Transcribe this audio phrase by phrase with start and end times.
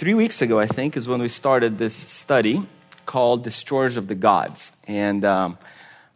[0.00, 2.66] Three weeks ago, I think, is when we started this study
[3.04, 4.72] called Destroyers of the Gods.
[4.88, 5.58] And um,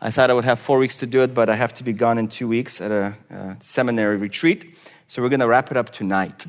[0.00, 1.92] I thought I would have four weeks to do it, but I have to be
[1.92, 4.74] gone in two weeks at a, a seminary retreat.
[5.06, 6.46] So we're going to wrap it up tonight.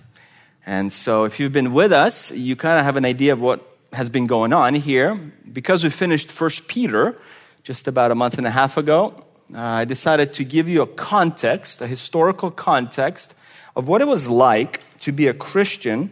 [0.66, 3.60] And so if you've been with us, you kind of have an idea of what
[3.92, 5.16] has been going on here.
[5.52, 7.20] Because we finished First Peter
[7.64, 10.88] just about a month and a half ago, uh, I decided to give you a
[10.88, 13.34] context, a historical context
[13.76, 16.12] of what it was like to be a Christian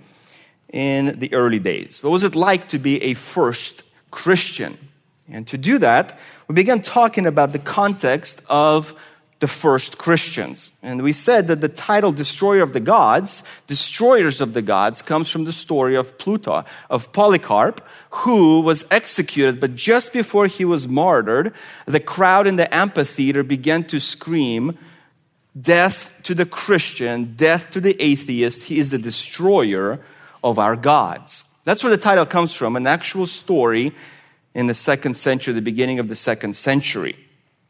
[0.74, 2.04] in the early days.
[2.04, 4.78] What was it like to be a first Christian?
[5.30, 8.94] And to do that, we began talking about the context of
[9.40, 10.72] the first Christians.
[10.82, 15.30] And we said that the title Destroyer of the Gods, Destroyers of the Gods, comes
[15.30, 20.88] from the story of Pluto, of Polycarp, who was executed, but just before he was
[20.88, 21.54] martyred,
[21.86, 24.78] the crowd in the amphitheater began to scream,
[25.60, 30.00] Death to the Christian, death to the atheist, he is the destroyer
[30.44, 31.46] of our gods.
[31.64, 33.96] That's where the title comes from, an actual story
[34.54, 37.16] in the second century, the beginning of the second century.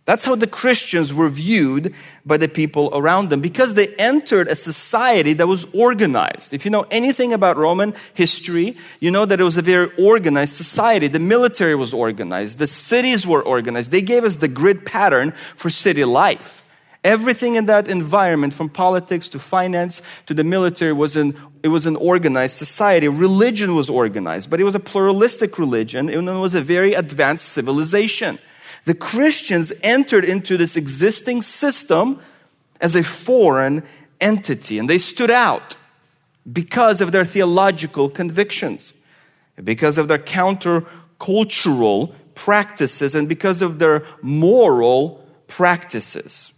[0.06, 4.56] That's how the Christians were viewed by the people around them because they entered a
[4.56, 6.54] society that was organized.
[6.54, 10.56] If you know anything about Roman history, you know that it was a very organized
[10.56, 11.08] society.
[11.08, 13.92] The military was organized, the cities were organized.
[13.92, 16.64] They gave us the grid pattern for city life.
[17.06, 21.86] Everything in that environment, from politics to finance to the military, was an, it was
[21.86, 23.08] an organized society.
[23.08, 27.50] Religion was organized, but it was a pluralistic religion, and it was a very advanced
[27.50, 28.38] civilization.
[28.86, 32.20] The Christians entered into this existing system
[32.82, 33.84] as a foreign
[34.20, 35.78] entity, and they stood out
[36.52, 38.94] because of their theological convictions,
[39.64, 46.52] because of their countercultural practices, and because of their moral practices.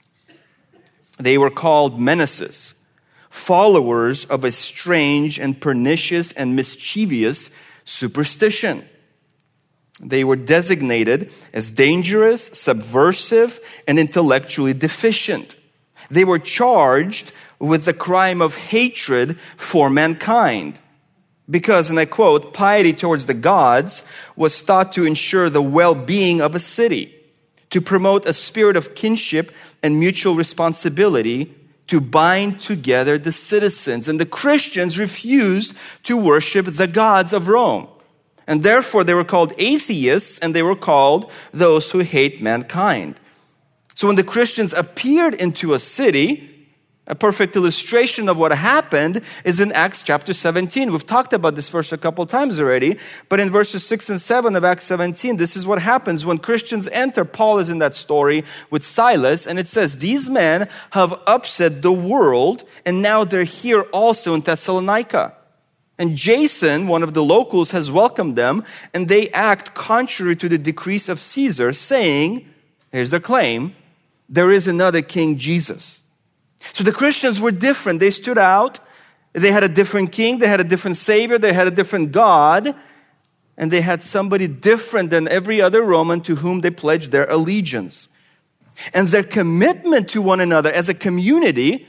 [1.20, 2.75] They were called menaces,
[3.36, 7.52] followers of a strange and pernicious and mischievous
[7.84, 8.88] superstition.
[10.02, 15.58] They were designated as dangerous, subversive, and intellectually deficient.
[16.10, 20.80] They were charged with the crime of hatred for mankind.
[21.50, 24.04] Because, and I quote, piety towards the gods
[24.38, 27.14] was thought to ensure the well being of a city
[27.70, 29.52] to promote a spirit of kinship
[29.84, 31.54] and mutual responsibility
[31.88, 34.08] to bind together the citizens.
[34.08, 37.88] And the Christians refused to worship the gods of Rome.
[38.48, 43.20] And therefore, they were called atheists and they were called those who hate mankind.
[43.96, 46.55] So when the Christians appeared into a city,
[47.08, 50.92] a perfect illustration of what happened is in Acts chapter 17.
[50.92, 52.98] We've talked about this verse a couple times already,
[53.30, 56.88] but in verses 6 and 7 of Acts 17, this is what happens when Christians
[56.88, 57.24] enter.
[57.24, 61.94] Paul is in that story with Silas, and it says, These men have upset the
[61.94, 65.36] world, and now they're here also in Thessalonica.
[66.00, 70.58] And Jason, one of the locals, has welcomed them, and they act contrary to the
[70.58, 72.50] decrees of Caesar, saying,
[72.92, 73.76] Here's their claim,
[74.28, 76.02] there is another King Jesus.
[76.74, 78.00] So the Christians were different.
[78.00, 78.80] They stood out.
[79.34, 80.40] They had a different king.
[80.40, 81.38] They had a different savior.
[81.38, 82.76] They had a different God.
[83.58, 88.10] And they had somebody different than every other Roman to whom they pledged their allegiance.
[88.94, 91.88] And their commitment to one another as a community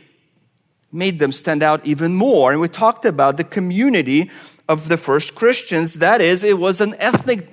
[0.92, 2.52] made them stand out even more.
[2.52, 4.30] And we talked about the community
[4.68, 5.94] of the first Christians.
[5.94, 7.48] That is, it was an ethnic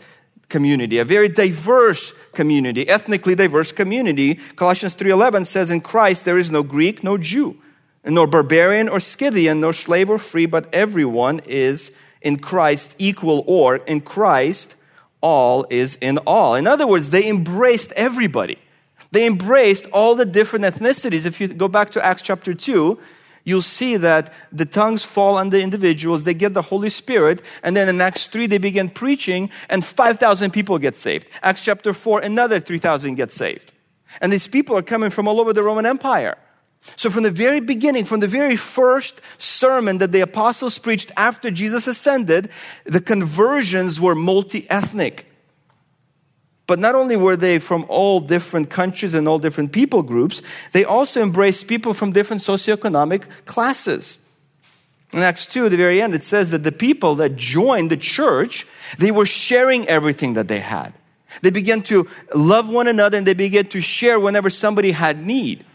[0.50, 4.40] community, a very diverse community, ethnically diverse community.
[4.56, 7.58] Colossians 3:11 says in Christ there is no Greek, no Jew,
[8.06, 11.92] nor barbarian or Scythian, nor slave or free, but everyone is
[12.22, 14.76] in Christ equal or in Christ
[15.22, 16.56] all is in all.
[16.56, 18.58] In other words, they embraced everybody.
[19.12, 21.26] They embraced all the different ethnicities.
[21.26, 23.00] If you go back to Acts chapter 2,
[23.44, 27.76] you'll see that the tongues fall on the individuals, they get the Holy Spirit, and
[27.76, 31.28] then in Acts 3, they begin preaching, and 5,000 people get saved.
[31.42, 33.74] Acts chapter 4, another 3,000 get saved.
[34.22, 36.38] And these people are coming from all over the Roman Empire.
[36.98, 41.50] So, from the very beginning, from the very first sermon that the apostles preached after
[41.50, 42.50] Jesus ascended,
[42.84, 45.33] the conversions were multi ethnic.
[46.66, 50.86] But not only were they from all different countries and all different people groups, they
[50.86, 54.18] also embraced people from different socioeconomic classes.
[55.12, 57.98] In Acts 2, at the very end, it says that the people that joined the
[57.98, 58.66] church,
[58.98, 60.94] they were sharing everything that they had.
[61.42, 65.66] They began to love one another and they began to share whenever somebody had need.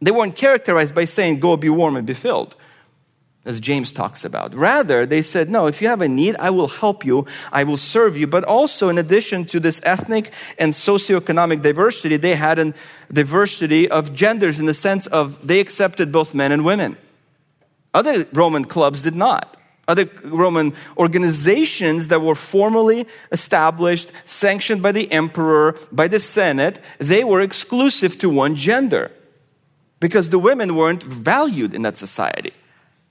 [0.00, 2.56] They weren't characterized by saying, Go be warm and be filled
[3.44, 4.54] as James talks about.
[4.54, 7.76] Rather, they said, No, if you have a need, I will help you, I will
[7.76, 8.26] serve you.
[8.26, 12.74] But also, in addition to this ethnic and socioeconomic diversity, they had a
[13.12, 16.96] diversity of genders in the sense of they accepted both men and women.
[17.94, 19.56] Other Roman clubs did not.
[19.88, 27.24] Other Roman organizations that were formally established, sanctioned by the emperor, by the Senate, they
[27.24, 29.10] were exclusive to one gender
[29.98, 32.52] because the women weren't valued in that society.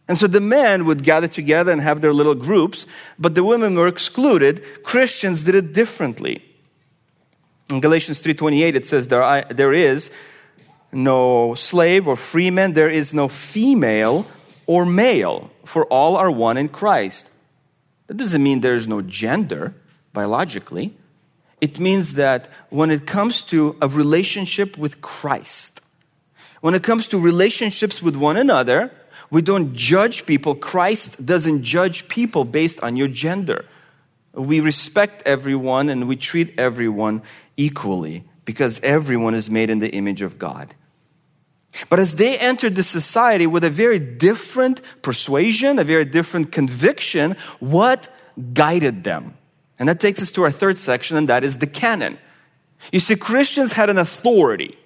[0.10, 2.88] And so the men would gather together and have their little groups,
[3.20, 4.84] but the women were excluded.
[4.84, 6.44] Christians did it differently.
[7.70, 10.10] In Galatians 3:28 it says there, there is
[10.92, 14.26] no slave or free man, there is no female
[14.66, 17.30] or male, for all are one in Christ.
[18.08, 19.76] That doesn't mean there's no gender
[20.14, 20.98] biologically.
[21.62, 25.82] It means that when it comes to a relationship with Christ,
[26.62, 28.92] when it comes to relationships with one another,
[29.31, 30.56] we don't judge people.
[30.56, 33.66] Christ doesn't judge people based on your gender.
[34.34, 37.22] We respect everyone and we treat everyone
[37.58, 40.74] equally because everyone is made in the image of God.
[41.90, 47.36] But as they entered the society with a very different persuasion, a very different conviction,
[47.60, 48.10] what
[48.54, 49.38] guided them?
[49.78, 52.18] And that takes us to our third section, and that is the canon.
[52.92, 54.78] You see, Christians had an authority.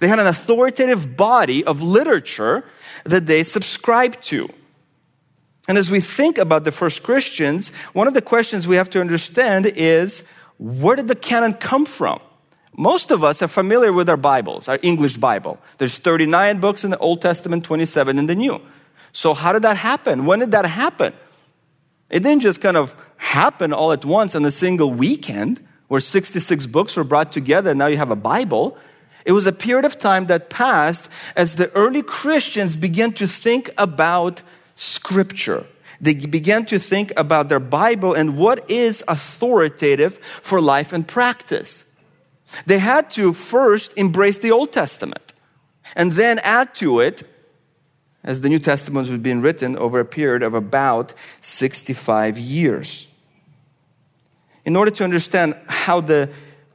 [0.00, 2.64] They had an authoritative body of literature
[3.04, 4.48] that they subscribe to.
[5.66, 9.00] And as we think about the first Christians, one of the questions we have to
[9.00, 10.24] understand is
[10.58, 12.20] where did the canon come from?
[12.76, 15.58] Most of us are familiar with our Bibles, our English Bible.
[15.78, 18.60] There's 39 books in the Old Testament, 27 in the New.
[19.12, 20.26] So, how did that happen?
[20.26, 21.12] When did that happen?
[22.10, 26.66] It didn't just kind of happen all at once on a single weekend where 66
[26.66, 28.76] books were brought together and now you have a Bible.
[29.24, 33.70] It was a period of time that passed as the early Christians began to think
[33.78, 34.42] about
[34.74, 35.66] Scripture.
[36.00, 41.84] They began to think about their Bible and what is authoritative for life and practice.
[42.66, 45.32] They had to first embrace the Old Testament
[45.96, 47.22] and then add to it
[48.22, 53.08] as the New Testament was being written over a period of about 65 years.
[54.64, 56.30] In order to understand how the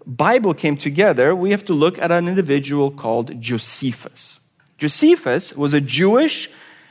[0.10, 4.40] Bible came together, we have to look at an individual called Josephus.
[4.80, 6.50] Josephus was a Jewish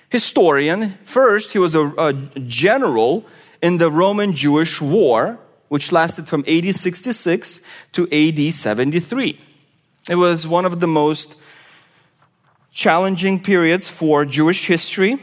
[0.09, 0.97] historian.
[1.03, 3.27] First, he was a, a general
[3.61, 5.37] in the Roman Jewish War,
[5.67, 7.61] which lasted from AD 66
[7.93, 9.41] to AD 73.
[10.09, 11.35] It was one of the most
[12.73, 15.19] challenging periods for Jewish history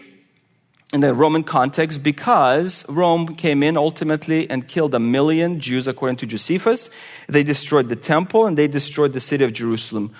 [0.94, 6.18] in the Roman context because Rome came in ultimately and killed a million Jews, according
[6.18, 6.90] to Josephus.
[7.28, 10.14] They destroyed the temple and they destroyed the city of Jerusalem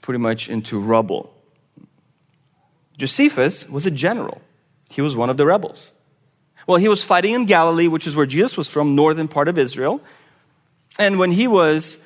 [0.00, 1.32] pretty much into rubble.
[2.98, 4.42] Josephus was a general,
[4.90, 5.92] he was one of the rebels.
[6.66, 9.58] Well, he was fighting in Galilee, which is where Jesus was from, northern part of
[9.58, 10.00] Israel.
[10.98, 11.98] And when he was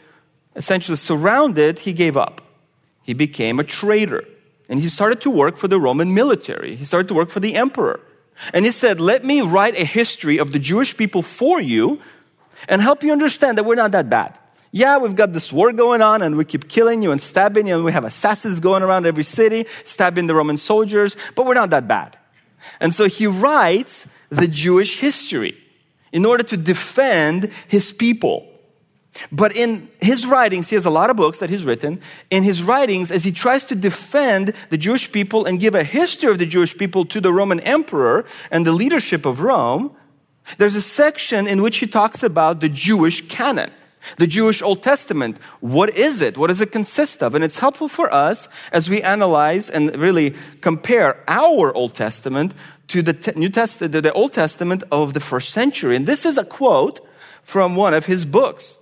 [0.55, 2.41] essentially surrounded, he gave up.
[3.03, 4.25] He became a traitor.
[4.69, 6.77] And he started to work for the Roman military.
[6.77, 8.01] He started to work for the emperor.
[8.53, 12.01] And he said, Let me write a history of the Jewish people for you
[12.69, 14.39] and help you understand that we're not that bad.
[14.73, 17.77] Yeah, we've got this war going on and we keep killing you and stabbing you
[17.77, 21.71] and we have assassins going around every city, stabbing the Roman soldiers, but we're not
[21.71, 22.19] that bad.
[22.81, 25.57] And so he writes the Jewish history
[26.13, 28.47] in order to defend his people.
[29.33, 32.01] But in his writings, he has a lot of books that he's written.
[32.31, 36.31] In his writings, as he tries to defend the Jewish people and give a history
[36.31, 39.95] of the Jewish people to the Roman emperor and the leadership of Rome,
[40.59, 43.71] there's a section in which he talks about the Jewish canon.
[44.19, 46.39] The Jewish Old Testament, what is it?
[46.39, 47.35] What does it consist of?
[47.35, 52.55] And it's helpful for us as we analyze and really compare our Old Testament
[52.89, 55.97] to the New Testament, the Old Testament of the first century.
[55.97, 57.01] And this is a quote
[57.43, 58.79] from one of his books.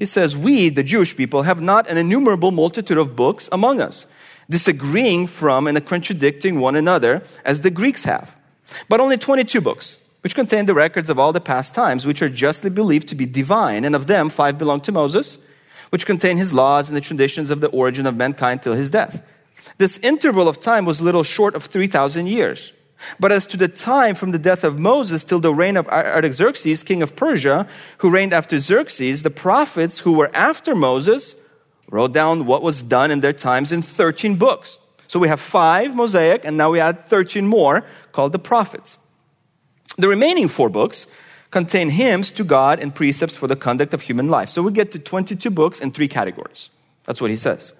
[0.00, 4.06] He says, We, the Jewish people, have not an innumerable multitude of books among us,
[4.48, 8.34] disagreeing from and contradicting one another, as the Greeks have,
[8.88, 12.30] but only 22 books, which contain the records of all the past times, which are
[12.30, 15.36] justly believed to be divine, and of them five belong to Moses,
[15.90, 19.22] which contain his laws and the traditions of the origin of mankind till his death.
[19.76, 22.72] This interval of time was little short of 3,000 years.
[23.18, 26.82] But as to the time from the death of Moses till the reign of Artaxerxes,
[26.82, 27.66] king of Persia,
[27.98, 31.34] who reigned after Xerxes, the prophets who were after Moses
[31.90, 34.78] wrote down what was done in their times in 13 books.
[35.08, 38.98] So we have five Mosaic, and now we add 13 more called the prophets.
[39.98, 41.06] The remaining four books
[41.50, 44.48] contain hymns to God and precepts for the conduct of human life.
[44.50, 46.70] So we get to 22 books in three categories.
[47.04, 47.72] That's what he says.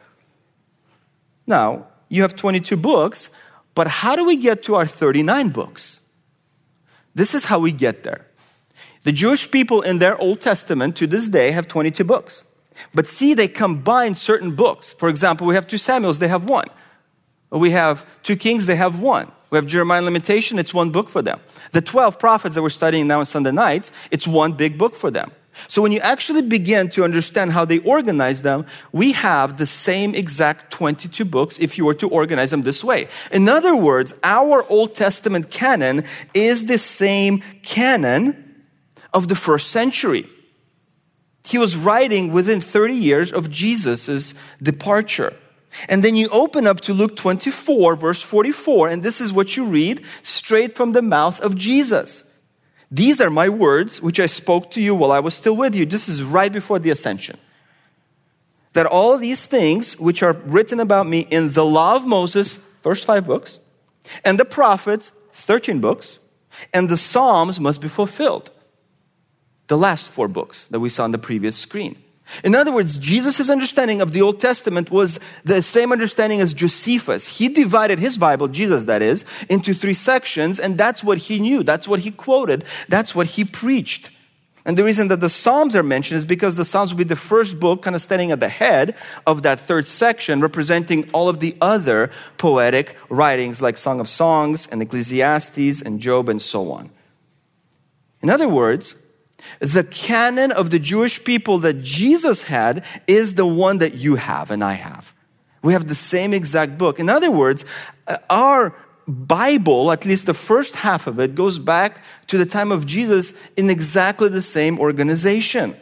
[1.46, 3.30] Now, you have 22 books,
[3.74, 6.00] but how do we get to our 39 books?
[7.14, 8.26] This is how we get there.
[9.02, 12.44] The Jewish people in their Old Testament to this day have 22 books.
[12.94, 14.92] But see, they combine certain books.
[14.94, 16.68] For example, we have two Samuels, they have one.
[17.50, 19.30] We have two Kings, they have one.
[19.50, 21.40] We have Jeremiah and Lamentation, it's one book for them.
[21.72, 25.10] The 12 prophets that we're studying now on Sunday nights, it's one big book for
[25.10, 25.32] them.
[25.68, 30.14] So when you actually begin to understand how they organize them, we have the same
[30.14, 33.08] exact 22 books if you were to organize them this way.
[33.30, 38.64] In other words, our Old Testament canon is the same canon
[39.12, 40.28] of the first century.
[41.44, 45.34] He was writing within 30 years of Jesus' departure.
[45.88, 49.64] And then you open up to Luke 24, verse 44, and this is what you
[49.64, 52.24] read straight from the mouth of Jesus.
[52.90, 55.86] These are my words which I spoke to you while I was still with you.
[55.86, 57.38] This is right before the ascension.
[58.72, 63.04] That all these things which are written about me in the law of Moses, first
[63.04, 63.58] five books,
[64.24, 66.18] and the prophets, 13 books,
[66.72, 68.50] and the Psalms must be fulfilled.
[69.68, 71.96] The last four books that we saw on the previous screen.
[72.44, 77.38] In other words, Jesus' understanding of the Old Testament was the same understanding as Josephus.
[77.38, 81.62] He divided his Bible, Jesus that is, into three sections, and that's what he knew.
[81.62, 82.64] That's what he quoted.
[82.88, 84.10] That's what he preached.
[84.64, 87.16] And the reason that the Psalms are mentioned is because the Psalms will be the
[87.16, 88.94] first book kind of standing at the head
[89.26, 94.68] of that third section, representing all of the other poetic writings like Song of Songs
[94.70, 96.90] and Ecclesiastes and Job and so on.
[98.22, 98.96] In other words,
[99.60, 104.50] the canon of the Jewish people that Jesus had is the one that you have
[104.50, 105.14] and I have.
[105.62, 106.98] We have the same exact book.
[106.98, 107.64] In other words,
[108.06, 108.74] uh, our
[109.06, 113.32] Bible, at least the first half of it, goes back to the time of Jesus
[113.56, 115.76] in exactly the same organization.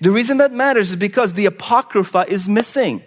[0.00, 3.02] The reason that matters is because the Apocrypha is missing.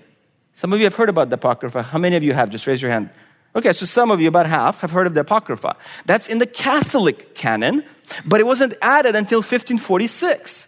[0.53, 1.83] Some of you have heard about the Apocrypha.
[1.83, 2.49] How many of you have?
[2.49, 3.09] Just raise your hand.
[3.55, 5.75] Okay, so some of you, about half, have heard of the Apocrypha.
[6.05, 7.83] That's in the Catholic canon,
[8.25, 10.67] but it wasn't added until 1546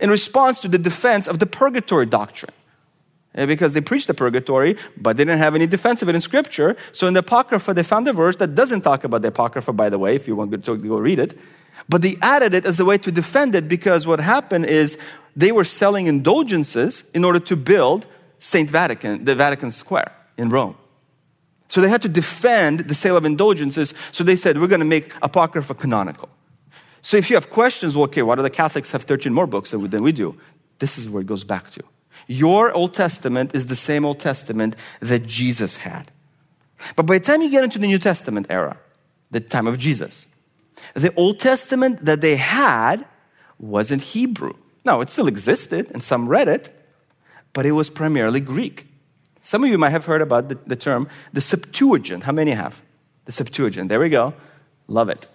[0.00, 2.52] in response to the defense of the purgatory doctrine.
[3.34, 6.76] Because they preached the purgatory, but they didn't have any defense of it in Scripture.
[6.92, 9.88] So in the Apocrypha, they found a verse that doesn't talk about the Apocrypha, by
[9.88, 11.36] the way, if you want to go read it.
[11.88, 14.98] But they added it as a way to defend it because what happened is
[15.34, 18.06] they were selling indulgences in order to build
[18.38, 18.70] St.
[18.70, 20.76] Vatican, the Vatican Square in Rome.
[21.68, 23.94] So they had to defend the sale of indulgences.
[24.12, 26.28] So they said, we're going to make Apocrypha canonical.
[27.00, 29.70] So if you have questions, well, okay, why do the Catholics have 13 more books
[29.70, 30.38] than we do?
[30.78, 31.82] This is where it goes back to.
[32.26, 36.10] Your Old Testament is the same Old Testament that Jesus had.
[36.96, 38.78] But by the time you get into the New Testament era,
[39.30, 40.26] the time of Jesus,
[40.94, 43.04] the Old Testament that they had
[43.58, 44.54] wasn't Hebrew.
[44.84, 46.70] Now, it still existed, and some read it,
[47.52, 48.86] but it was primarily Greek.
[49.44, 52.22] Some of you might have heard about the, the term the Septuagint.
[52.22, 52.80] How many have?
[53.26, 53.90] The Septuagint.
[53.90, 54.32] There we go.
[54.88, 55.28] Love it.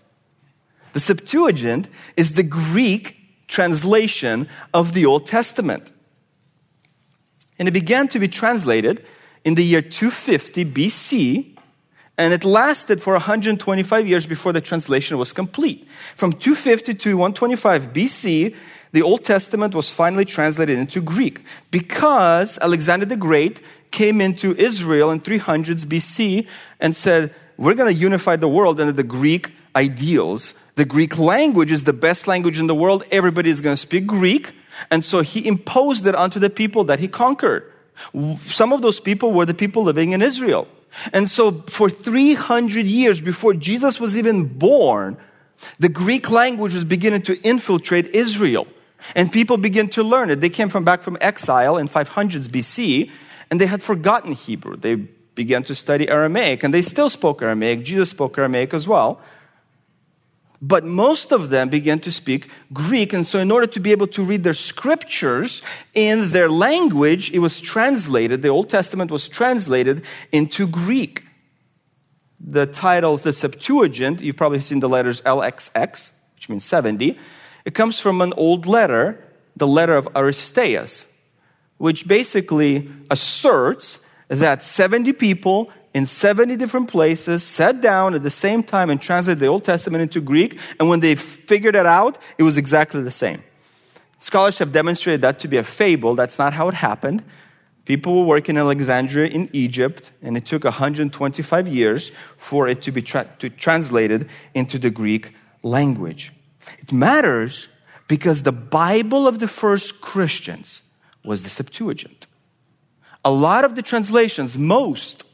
[0.93, 1.87] The Septuagint
[2.17, 3.15] is the Greek
[3.47, 5.91] translation of the Old Testament.
[7.59, 9.05] And it began to be translated
[9.45, 11.55] in the year 250 BC,
[12.17, 15.87] and it lasted for 125 years before the translation was complete.
[16.15, 18.55] From 250 to 125 BC,
[18.91, 23.61] the Old Testament was finally translated into Greek because Alexander the Great
[23.91, 26.47] came into Israel in 300s BC
[26.79, 30.53] and said, We're going to unify the world under the Greek ideals.
[30.75, 33.03] The Greek language is the best language in the world.
[33.11, 34.53] Everybody is going to speak Greek.
[34.89, 37.71] And so he imposed it onto the people that he conquered.
[38.41, 40.67] Some of those people were the people living in Israel.
[41.13, 45.17] And so for 300 years before Jesus was even born,
[45.79, 48.67] the Greek language was beginning to infiltrate Israel.
[49.15, 50.41] And people began to learn it.
[50.41, 53.11] They came from back from exile in 500s BC
[53.49, 54.75] and they had forgotten Hebrew.
[54.77, 57.83] They began to study Aramaic, and they still spoke Aramaic.
[57.83, 59.21] Jesus spoke Aramaic as well.
[60.61, 64.07] But most of them began to speak Greek, and so in order to be able
[64.07, 65.61] to read their scriptures
[65.93, 70.03] in their language, it was translated, the Old Testament was translated
[70.33, 71.23] into Greek.
[72.41, 77.17] The titles, the Septuagint, you've probably seen the letters LXX, which means 70.
[77.63, 79.23] It comes from an old letter,
[79.55, 81.05] the letter of Aristeas,
[81.79, 88.61] which basically asserts that 70 people in 70 different places sat down at the same
[88.61, 92.43] time and translated the Old Testament into Greek, and when they figured it out, it
[92.43, 93.41] was exactly the same.
[94.19, 96.13] Scholars have demonstrated that to be a fable.
[96.13, 97.23] That's not how it happened.
[97.85, 102.91] People were working in Alexandria in Egypt, and it took 125 years for it to
[102.91, 105.33] be tra- to translated into the Greek
[105.63, 106.31] language.
[106.77, 107.67] It matters
[108.07, 110.83] because the Bible of the first Christians
[111.23, 112.27] was the Septuagint.
[113.25, 115.25] A lot of the translations, most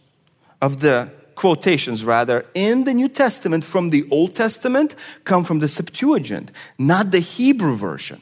[0.61, 5.67] of the quotations rather, in the New Testament from the Old Testament come from the
[5.67, 8.21] Septuagint, not the Hebrew version.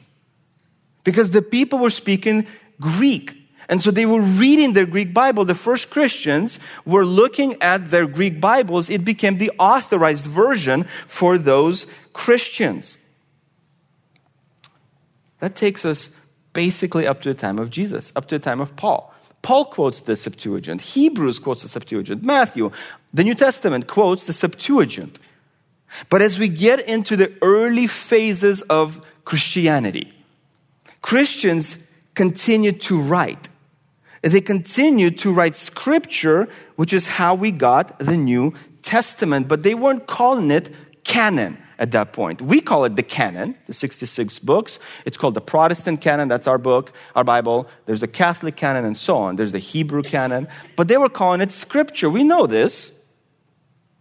[1.04, 2.46] Because the people were speaking
[2.80, 3.36] Greek.
[3.68, 5.44] And so they were reading their Greek Bible.
[5.44, 8.90] The first Christians were looking at their Greek Bibles.
[8.90, 12.98] It became the authorized version for those Christians.
[15.40, 16.10] That takes us
[16.54, 19.12] basically up to the time of Jesus, up to the time of Paul.
[19.42, 20.80] Paul quotes the Septuagint.
[20.80, 22.22] Hebrews quotes the Septuagint.
[22.24, 22.72] Matthew,
[23.12, 25.18] the New Testament, quotes the Septuagint.
[26.08, 30.12] But as we get into the early phases of Christianity,
[31.02, 31.76] Christians
[32.14, 33.50] continue to write.
[34.22, 39.74] They continue to write scripture, which is how we got the New Testament, but they
[39.74, 42.40] weren't calling it canon at that point.
[42.40, 44.78] We call it the canon, the 66 books.
[45.04, 47.68] It's called the Protestant canon, that's our book, our Bible.
[47.86, 49.36] There's the Catholic canon and so on.
[49.36, 52.08] There's the Hebrew canon, but they were calling it scripture.
[52.10, 52.92] We know this.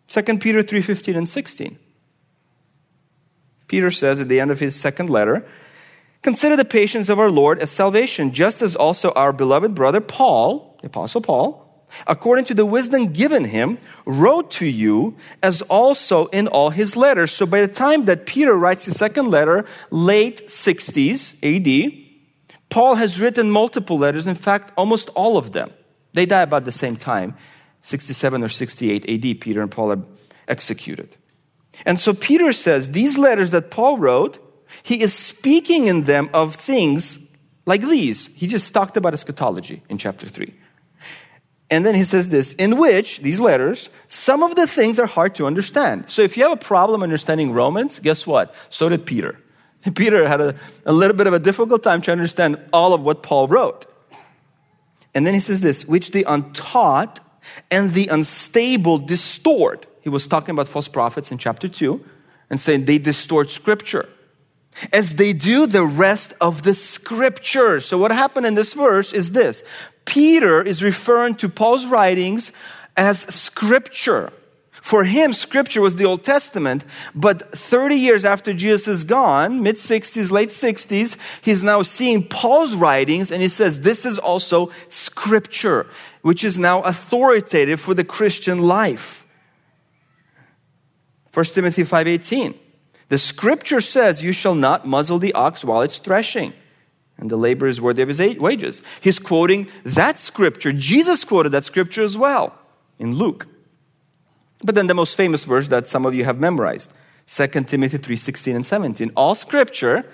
[0.07, 1.79] 2 Peter 3:15 and 16.
[3.67, 5.45] Peter says at the end of his second letter,
[6.21, 10.77] Consider the patience of our Lord as salvation, just as also our beloved brother Paul,
[10.81, 11.62] the Apostle Paul,
[12.07, 17.31] according to the wisdom given him, wrote to you as also in all his letters.
[17.31, 21.99] So by the time that Peter writes his second letter, late 60s AD,
[22.69, 25.71] Paul has written multiple letters, in fact, almost all of them.
[26.13, 27.35] They die about the same time,
[27.81, 30.03] 67 or 68 AD, Peter and Paul are
[30.47, 31.15] executed.
[31.85, 34.39] And so Peter says these letters that Paul wrote,
[34.83, 37.19] he is speaking in them of things
[37.65, 38.27] like these.
[38.35, 40.53] He just talked about eschatology in chapter 3.
[41.73, 45.33] And then he says this, in which, these letters, some of the things are hard
[45.35, 46.03] to understand.
[46.07, 48.53] So if you have a problem understanding Romans, guess what?
[48.69, 49.39] So did Peter.
[49.95, 53.23] Peter had a, a little bit of a difficult time to understand all of what
[53.23, 53.87] Paul wrote.
[55.15, 57.19] And then he says this, which the untaught
[57.71, 59.87] and the unstable distort.
[60.01, 62.05] He was talking about false prophets in chapter 2
[62.51, 64.07] and saying they distort scripture
[64.91, 67.79] as they do the rest of the scripture.
[67.79, 69.63] So what happened in this verse is this.
[70.05, 72.51] Peter is referring to Paul's writings
[72.95, 74.31] as scripture.
[74.71, 76.83] For him, scripture was the Old Testament,
[77.15, 82.75] but 30 years after Jesus is gone, mid 60s, late 60s, he's now seeing Paul's
[82.75, 85.87] writings and he says, this is also scripture,
[86.21, 89.25] which is now authoritative for the Christian life.
[91.33, 92.53] 1 Timothy 5:18.
[93.09, 96.53] The scripture says, You shall not muzzle the ox while it's threshing,
[97.17, 98.81] and the labor is worthy of his wages.
[99.01, 100.73] He's quoting that scripture.
[100.73, 102.57] Jesus quoted that scripture as well
[102.99, 103.47] in Luke.
[104.63, 106.95] But then the most famous verse that some of you have memorized
[107.27, 109.11] 2 Timothy 3 16 and 17.
[109.15, 110.05] All scripture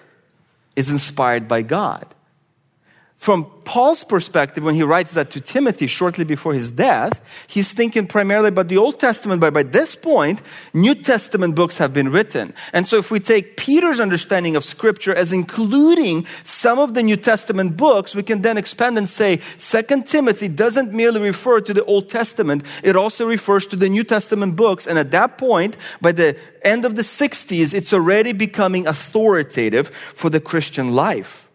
[0.76, 2.16] is inspired by God
[3.20, 8.08] from Paul's perspective, when he writes that to Timothy shortly before his death, he's thinking
[8.08, 10.42] primarily about the Old Testament, but by this point,
[10.74, 12.54] New Testament books have been written.
[12.72, 17.18] And so if we take Peter's understanding of Scripture as including some of the New
[17.18, 21.84] Testament books, we can then expand and say, Second Timothy doesn't merely refer to the
[21.84, 24.88] Old Testament, it also refers to the New Testament books.
[24.88, 30.30] And at that point, by the end of the 60s, it's already becoming authoritative for
[30.30, 31.49] the Christian life.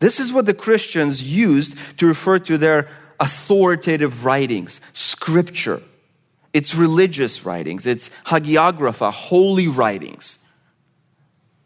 [0.00, 2.88] This is what the Christians used to refer to their
[3.20, 5.82] authoritative writings, scripture.
[6.52, 10.38] It's religious writings, it's hagiographa, holy writings.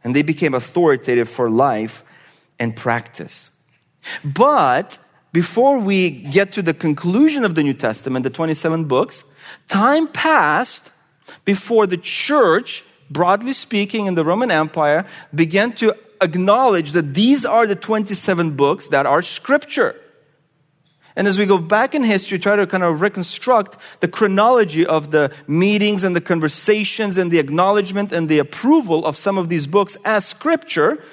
[0.03, 2.05] And they became authoritative for life
[2.59, 3.51] and practice.
[4.25, 4.99] But
[5.33, 9.25] before we get to the conclusion of the New Testament, the 27 books,
[9.69, 10.91] time passed
[11.45, 17.67] before the church, broadly speaking, in the Roman Empire, began to acknowledge that these are
[17.67, 19.97] the 27 books that are scripture.
[21.15, 25.11] And as we go back in history, try to kind of reconstruct the chronology of
[25.11, 29.67] the meetings and the conversations and the acknowledgement and the approval of some of these
[29.67, 31.05] books as scripture,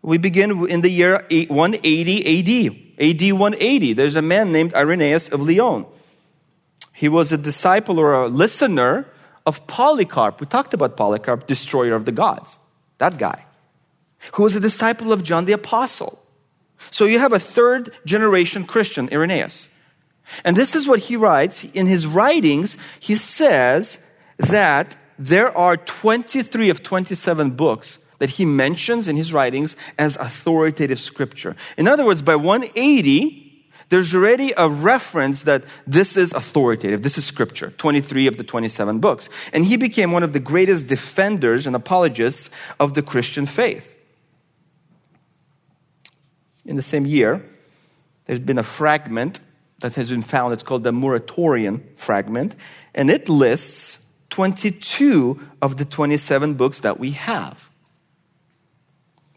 [0.00, 2.76] we begin in the year 180 AD.
[2.98, 3.92] AD 180.
[3.92, 5.84] There's a man named Irenaeus of Lyon.
[6.94, 9.06] He was a disciple or a listener
[9.44, 10.40] of Polycarp.
[10.40, 12.58] We talked about Polycarp, destroyer of the gods.
[12.96, 13.44] That guy
[14.32, 16.22] who was a disciple of John the Apostle.
[16.90, 19.68] So you have a third generation Christian, Irenaeus.
[20.44, 21.64] And this is what he writes.
[21.64, 23.98] In his writings, he says
[24.38, 30.98] that there are 23 of 27 books that he mentions in his writings as authoritative
[30.98, 31.54] scripture.
[31.76, 33.42] In other words, by 180,
[33.88, 37.02] there's already a reference that this is authoritative.
[37.02, 39.28] This is scripture, 23 of the 27 books.
[39.52, 42.50] And he became one of the greatest defenders and apologists
[42.80, 43.95] of the Christian faith
[46.66, 47.44] in the same year,
[48.26, 49.40] there's been a fragment
[49.80, 50.52] that has been found.
[50.52, 52.56] It's called the Muratorian fragment,
[52.94, 53.98] and it lists
[54.30, 57.70] 22 of the 27 books that we have.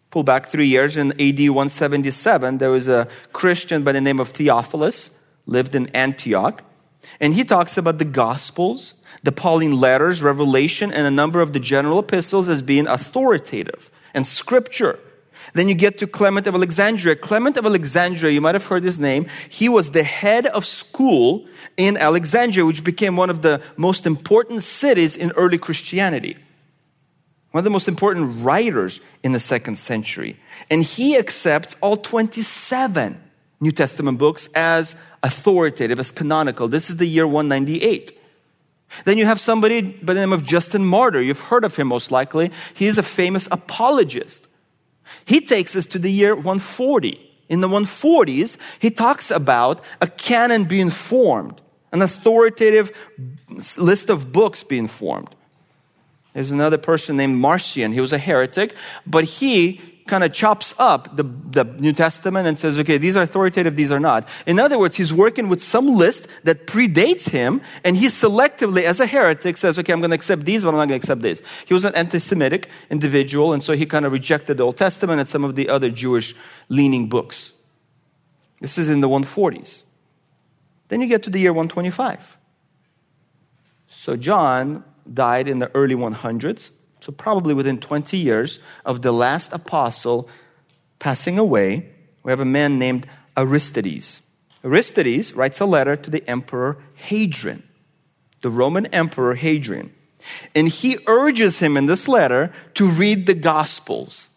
[0.10, 4.30] Pull back three years in AD 177, there was a Christian by the name of
[4.30, 5.12] Theophilus,
[5.46, 6.64] lived in Antioch.
[7.20, 11.60] And he talks about the Gospels, the Pauline letters, Revelation, and a number of the
[11.60, 15.00] general epistles as being authoritative and scripture.
[15.54, 17.16] Then you get to Clement of Alexandria.
[17.16, 19.28] Clement of Alexandria, you might have heard his name.
[19.50, 21.48] He was the head of school
[21.78, 26.38] in Alexandria, which became one of the most important cities in early Christianity.
[27.52, 30.38] One of the most important writers in the second century.
[30.70, 33.20] And he accepts all 27
[33.60, 36.68] New Testament books as authoritative, as canonical.
[36.68, 38.18] This is the year 198.
[39.06, 41.22] Then you have somebody by the name of Justin Martyr.
[41.22, 42.52] You've heard of him most likely.
[42.74, 44.48] He is a famous apologist.
[45.26, 47.26] He takes us to the year 140.
[47.50, 52.92] In the 140s, he talks about a canon being formed, an authoritative
[53.78, 55.36] list of books being formed.
[56.34, 57.92] There's another person named Marcion.
[57.92, 62.60] He was a heretic, but he kind of chops up the, the New Testament and
[62.60, 64.28] says, okay, these are authoritative, these are not.
[64.46, 69.00] In other words, he's working with some list that predates him, and he selectively, as
[69.00, 71.22] a heretic, says, okay, I'm going to accept these, but I'm not going to accept
[71.22, 71.42] this.
[71.66, 75.20] He was an anti Semitic individual, and so he kind of rejected the Old Testament
[75.20, 76.36] and some of the other Jewish
[76.68, 77.54] leaning books.
[78.60, 79.84] This is in the 140s.
[80.90, 82.38] Then you get to the year 125.
[83.88, 86.72] So John died in the early 100s.
[87.02, 90.28] So, probably within 20 years of the last apostle
[91.00, 91.90] passing away,
[92.24, 93.08] we have a man named
[93.38, 94.22] Aristides.
[94.64, 97.64] Aristides writes a letter to the emperor Hadrian,
[98.42, 99.94] the Roman emperor Hadrian.
[100.54, 104.30] And he urges him in this letter to read the Gospels.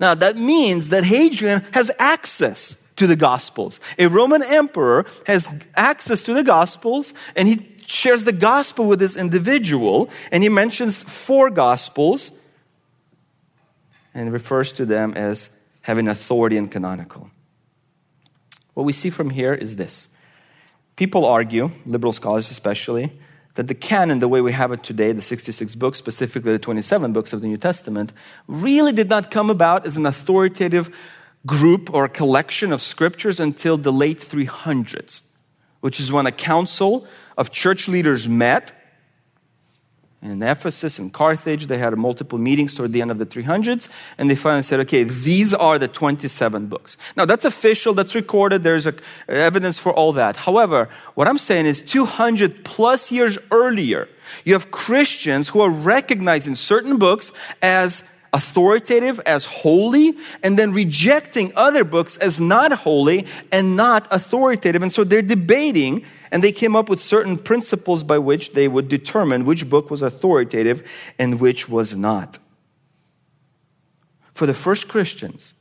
[0.00, 3.80] Now, that means that Hadrian has access to the Gospels.
[3.98, 9.16] A Roman emperor has access to the Gospels, and he shares the gospel with this
[9.16, 12.30] individual, and he mentions four gospels
[14.14, 17.30] and refers to them as having authority and canonical.
[18.74, 20.08] What we see from here is this
[20.96, 23.12] people argue, liberal scholars especially,
[23.54, 27.12] that the canon, the way we have it today, the 66 books, specifically the 27
[27.12, 28.12] books of the New Testament,
[28.46, 30.94] really did not come about as an authoritative
[31.46, 35.22] group or collection of scriptures until the late 300s,
[35.80, 37.06] which is when a council
[37.38, 38.72] of church leaders met
[40.20, 41.68] in Ephesus and Carthage.
[41.68, 45.04] They had multiple meetings toward the end of the 300s, and they finally said, okay,
[45.04, 46.98] these are the 27 books.
[47.16, 48.94] Now, that's official, that's recorded, there's a,
[49.28, 50.36] evidence for all that.
[50.36, 54.08] However, what I'm saying is 200 plus years earlier,
[54.44, 57.30] you have Christians who are recognizing certain books
[57.62, 64.82] as authoritative, as holy, and then rejecting other books as not holy and not authoritative.
[64.82, 68.88] And so they're debating and they came up with certain principles by which they would
[68.88, 70.82] determine which book was authoritative
[71.18, 72.38] and which was not.
[74.32, 75.54] For the first Christians,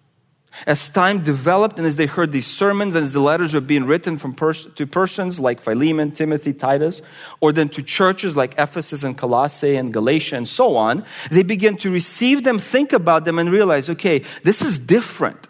[0.65, 3.86] as time developed and as they heard these sermons and as the letters were being
[3.86, 7.01] written from pers- to persons like Philemon, Timothy, Titus,
[7.41, 11.77] or then to churches like Ephesus and Colossae and Galatia and so on, they began
[11.77, 15.47] to receive them, think about them, and realize, okay, this is different.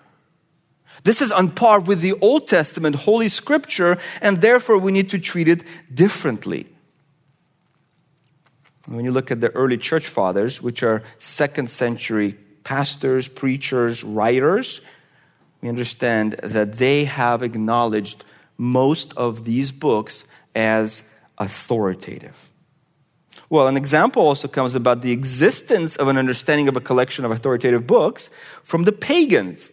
[1.07, 5.19] This is on par with the Old Testament, Holy Scripture, and therefore we need to
[5.19, 6.67] treat it differently.
[8.89, 14.81] When you look at the early church fathers, which are second century pastors, preachers, writers,
[15.61, 18.25] we understand that they have acknowledged
[18.57, 20.25] most of these books
[20.57, 21.03] as
[21.37, 22.51] authoritative.
[23.49, 27.31] Well, an example also comes about the existence of an understanding of a collection of
[27.31, 28.29] authoritative books
[28.61, 29.71] from the pagans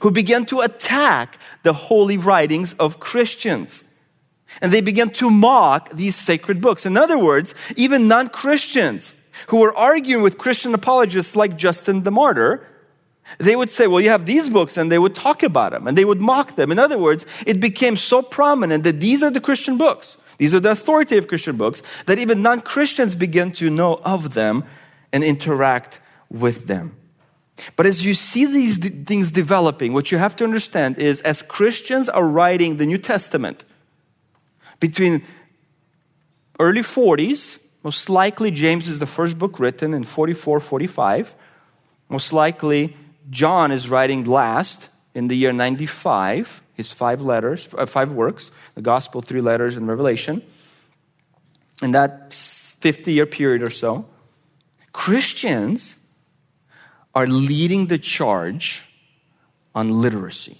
[0.00, 3.84] who began to attack the holy writings of Christians.
[4.60, 6.84] And they began to mock these sacred books.
[6.84, 9.14] In other words, even non Christians
[9.48, 12.66] who were arguing with Christian apologists like Justin the Martyr,
[13.38, 15.96] they would say, Well, you have these books, and they would talk about them and
[15.96, 16.70] they would mock them.
[16.70, 20.60] In other words, it became so prominent that these are the Christian books, these are
[20.60, 24.64] the authoritative Christian books, that even non Christians began to know of them
[25.12, 26.96] and interact with them.
[27.76, 32.08] But as you see these things developing, what you have to understand is as Christians
[32.08, 33.64] are writing the New Testament,
[34.80, 35.22] between
[36.58, 41.34] early 40s, most likely James is the first book written in 44, 45.
[42.08, 42.96] Most likely
[43.30, 48.82] John is writing last in the year 95, his five letters, uh, five works, the
[48.82, 50.42] gospel, three letters, and Revelation.
[51.82, 54.06] In that 50 year period or so,
[54.92, 55.96] Christians
[57.14, 58.82] are leading the charge
[59.74, 60.58] on literacy.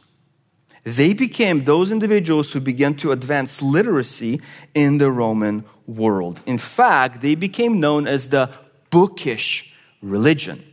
[0.84, 4.40] They became those individuals who began to advance literacy
[4.74, 6.40] in the Roman world.
[6.44, 8.50] In fact, they became known as the
[8.90, 10.64] bookish religion.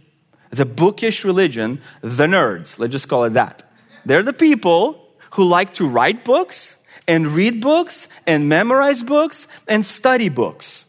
[0.51, 2.79] the bookish religion, the nerds.
[2.79, 3.61] Let's just call it that.
[4.05, 9.85] They're the people who like to write books and read books and memorize books and
[9.85, 10.85] study books.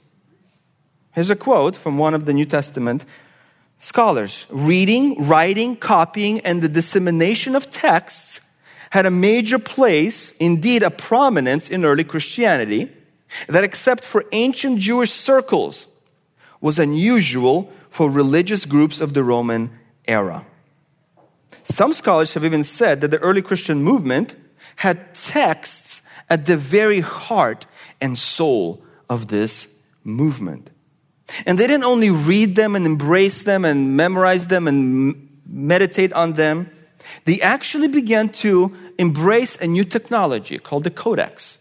[1.13, 3.05] Here's a quote from one of the New Testament
[3.81, 8.41] scholars Reading, writing, copying, and the dissemination of texts
[8.91, 12.93] had a major place, indeed a prominence in early Christianity,
[13.49, 15.89] that except for ancient Jewish circles
[16.61, 19.71] was unusual for religious groups of the Roman
[20.07, 20.45] era.
[21.63, 24.35] Some scholars have even said that the early Christian movement
[24.77, 27.67] had texts at the very heart
[28.01, 29.69] and soul of this
[30.05, 30.71] movement.
[31.47, 36.35] And they didn't only read them and embrace them and memorize them and meditate on
[36.35, 36.71] them,
[37.25, 41.59] they actually began to embrace a new technology called the Codex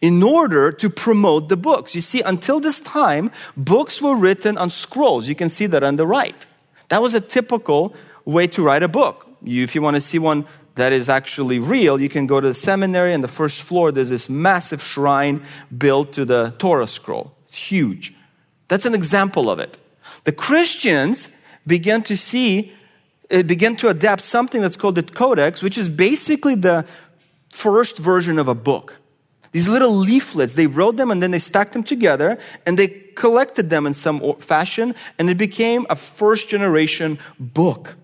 [0.00, 1.94] in order to promote the books.
[1.94, 5.28] You see, until this time, books were written on scrolls.
[5.28, 6.46] You can see that on the right.
[6.88, 9.28] That was a typical way to write a book.
[9.42, 12.48] You, if you want to see one that is actually real, you can go to
[12.48, 13.92] the seminary and the first floor.
[13.92, 15.44] There's this massive shrine
[15.76, 17.32] built to the Torah scroll.
[17.44, 18.12] It's huge.
[18.68, 19.78] That's an example of it.
[20.24, 21.30] The Christians
[21.66, 22.72] began to see,
[23.30, 26.86] uh, began to adapt something that's called the Codex, which is basically the
[27.50, 28.96] first version of a book.
[29.52, 33.70] These little leaflets, they wrote them and then they stacked them together and they collected
[33.70, 37.96] them in some fashion and it became a first generation book.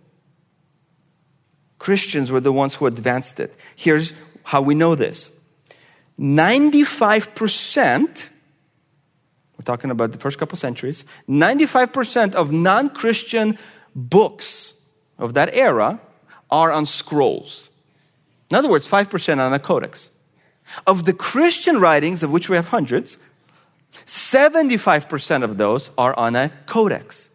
[1.78, 3.54] Christians were the ones who advanced it.
[3.76, 5.30] Here's how we know this
[6.18, 8.28] 95%,
[9.58, 13.58] we're talking about the first couple centuries, 95% of non Christian
[13.94, 14.74] books
[15.18, 16.00] of that era
[16.50, 17.70] are on scrolls.
[18.50, 20.10] In other words, 5% on a codex.
[20.86, 23.18] Of the Christian writings, of which we have hundreds,
[24.06, 27.30] 75% of those are on a codex.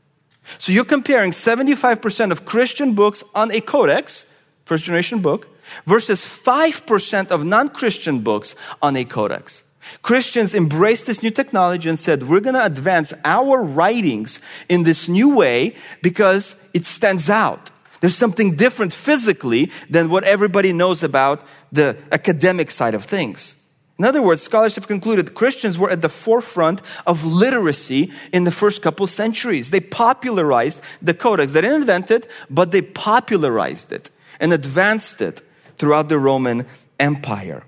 [0.58, 4.26] So you're comparing 75% of Christian books on a codex
[4.68, 5.48] first generation book,
[5.86, 9.64] versus 5% of non Christian books on a codex.
[10.02, 15.08] Christians embraced this new technology and said, We're going to advance our writings in this
[15.08, 17.71] new way because it stands out.
[18.00, 23.56] There's something different physically than what everybody knows about the academic side of things.
[24.00, 28.52] In other words, scholars have concluded Christians were at the forefront of literacy in the
[28.52, 29.71] first couple centuries.
[29.71, 31.54] They popularized the codex.
[31.54, 35.41] They didn't invent it, but they popularized it and advanced it
[35.80, 36.67] throughout the Roman
[37.00, 37.63] Empire.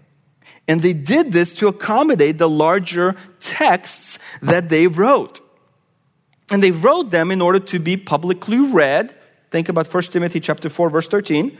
[0.70, 5.42] And they did this to accommodate the larger texts that they wrote.
[6.52, 9.16] And they wrote them in order to be publicly read.
[9.50, 11.58] Think about 1 Timothy chapter 4 verse 13.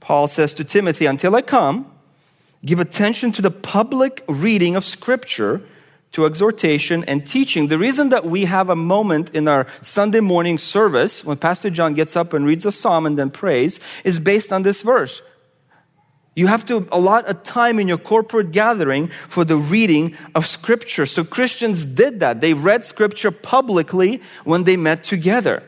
[0.00, 1.86] Paul says to Timothy, "Until I come,
[2.64, 5.62] give attention to the public reading of scripture,
[6.12, 7.68] to exhortation and teaching.
[7.68, 11.94] The reason that we have a moment in our Sunday morning service when Pastor John
[11.94, 15.22] gets up and reads a psalm and then prays is based on this verse.
[16.40, 21.04] You have to allot a time in your corporate gathering for the reading of scripture.
[21.04, 22.40] So Christians did that.
[22.40, 25.62] They read scripture publicly when they met together.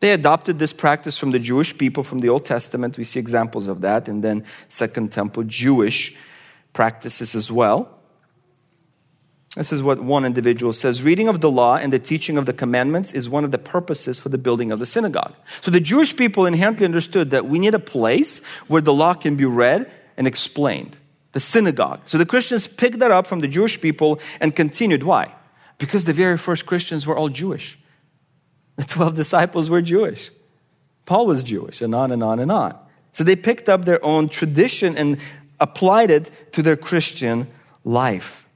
[0.00, 2.98] They adopted this practice from the Jewish people from the Old Testament.
[2.98, 4.08] We see examples of that.
[4.08, 6.12] And then Second Temple Jewish
[6.72, 8.01] practices as well.
[9.56, 12.54] This is what one individual says reading of the law and the teaching of the
[12.54, 15.34] commandments is one of the purposes for the building of the synagogue.
[15.60, 19.36] So the Jewish people inherently understood that we need a place where the law can
[19.36, 20.96] be read and explained
[21.32, 22.00] the synagogue.
[22.06, 25.02] So the Christians picked that up from the Jewish people and continued.
[25.02, 25.34] Why?
[25.76, 27.78] Because the very first Christians were all Jewish.
[28.76, 30.30] The 12 disciples were Jewish.
[31.04, 32.78] Paul was Jewish, and on and on and on.
[33.12, 35.18] So they picked up their own tradition and
[35.60, 37.48] applied it to their Christian
[37.84, 38.48] life.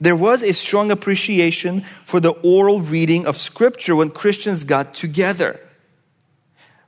[0.00, 5.60] There was a strong appreciation for the oral reading of Scripture when Christians got together.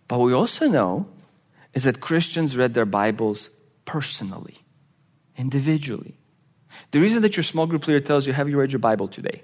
[0.09, 1.07] But we also know
[1.75, 3.51] is that Christians read their Bibles
[3.85, 4.57] personally,
[5.37, 6.15] individually.
[6.93, 9.43] The reason that your small group leader tells you, Have you read your Bible today?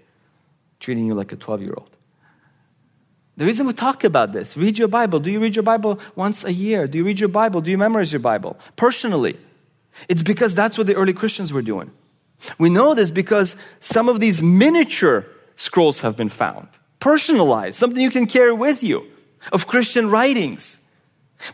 [0.80, 1.96] treating you like a 12 year old.
[3.36, 5.20] The reason we talk about this read your Bible.
[5.20, 6.86] Do you read your Bible once a year?
[6.86, 7.60] Do you read your Bible?
[7.60, 8.58] Do you memorize your Bible?
[8.76, 9.38] Personally.
[10.08, 11.90] It's because that's what the early Christians were doing.
[12.58, 18.10] We know this because some of these miniature scrolls have been found, personalized, something you
[18.10, 19.06] can carry with you
[19.52, 20.80] of Christian writings.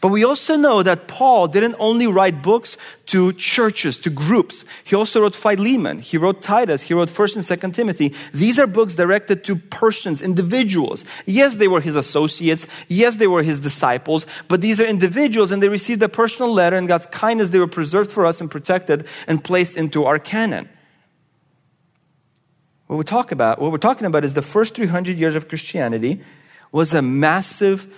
[0.00, 4.64] But we also know that Paul didn't only write books to churches, to groups.
[4.82, 6.00] He also wrote Philemon.
[6.00, 6.82] He wrote Titus.
[6.82, 8.12] He wrote 1st and 2nd Timothy.
[8.34, 11.04] These are books directed to persons, individuals.
[11.24, 12.66] Yes, they were his associates.
[12.88, 14.26] Yes, they were his disciples.
[14.48, 17.50] But these are individuals and they received a personal letter and God's kindness.
[17.50, 20.68] They were preserved for us and protected and placed into our canon.
[22.86, 26.22] What we talk about, what we're talking about is the first 300 years of Christianity
[26.70, 27.92] was a massive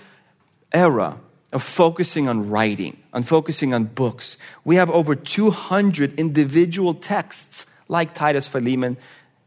[0.71, 1.19] era
[1.51, 4.37] of focusing on writing, on focusing on books.
[4.63, 8.97] We have over 200 individual texts like Titus, Philemon,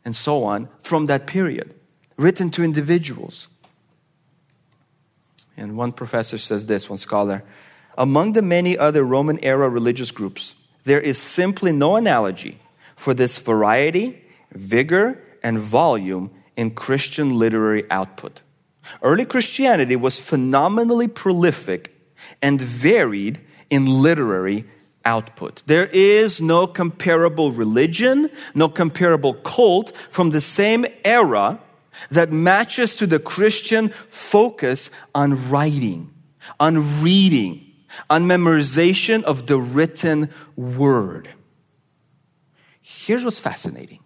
[0.04, 1.74] and so on from that period,
[2.16, 3.48] written to individuals.
[5.56, 7.44] And one professor says this, one scholar
[7.96, 12.58] Among the many other Roman era religious groups, there is simply no analogy
[12.96, 14.20] for this variety,
[14.52, 18.42] vigor, and volume in Christian literary output.
[19.02, 21.94] Early Christianity was phenomenally prolific
[22.40, 24.64] and varied in literary
[25.04, 25.62] output.
[25.66, 31.58] There is no comparable religion, no comparable cult from the same era
[32.10, 36.10] that matches to the Christian focus on writing,
[36.58, 37.66] on reading,
[38.08, 41.28] on memorization of the written word.
[42.80, 44.01] Here's what's fascinating.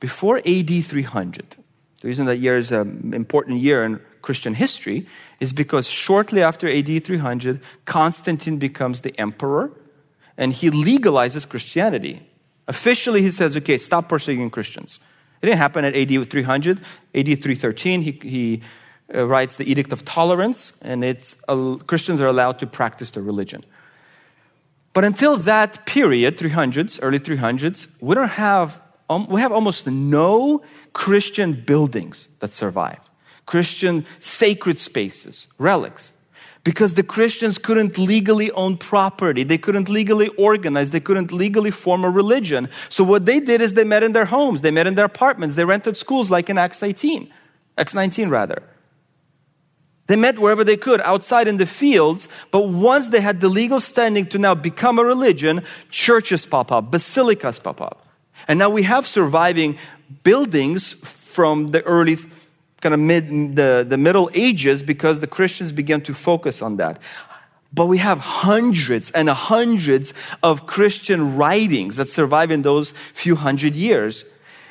[0.00, 1.56] Before AD 300,
[2.00, 5.06] the reason that year is an important year in Christian history
[5.40, 9.70] is because shortly after AD 300, Constantine becomes the emperor
[10.36, 12.28] and he legalizes Christianity.
[12.68, 15.00] Officially, he says, okay, stop persecuting Christians.
[15.40, 16.80] It didn't happen at AD 300.
[17.14, 18.62] AD 313, he, he
[19.14, 23.22] uh, writes the Edict of Tolerance, and it's uh, Christians are allowed to practice their
[23.22, 23.62] religion.
[24.92, 30.62] But until that period, 300s, early 300s, we don't have, um, we have almost no
[30.92, 32.98] Christian buildings that survive.
[33.46, 36.12] Christian sacred spaces, relics.
[36.64, 39.44] Because the Christians couldn't legally own property.
[39.44, 40.90] They couldn't legally organize.
[40.90, 42.68] They couldn't legally form a religion.
[42.88, 44.62] So what they did is they met in their homes.
[44.62, 45.54] They met in their apartments.
[45.54, 47.32] They rented schools like in Acts 18.
[47.78, 48.64] Acts 19 rather.
[50.08, 53.80] They met wherever they could, outside in the fields, but once they had the legal
[53.80, 58.05] standing to now become a religion, churches pop up, basilicas pop up.
[58.48, 59.78] And now we have surviving
[60.22, 62.16] buildings from the early
[62.80, 66.98] kind of mid the, the middle ages because the christians began to focus on that
[67.72, 73.74] but we have hundreds and hundreds of christian writings that survive in those few hundred
[73.74, 74.24] years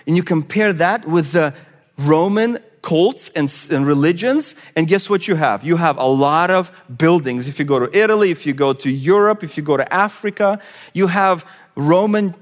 [0.08, 1.54] and you compare that with the
[1.98, 5.64] roman cults and, and, religions, and guess what you have?
[5.64, 7.48] You have a lot of buildings.
[7.48, 10.62] If you go to Italy, if you go to Europe, if you go to Africa,
[10.94, 12.36] you have Roman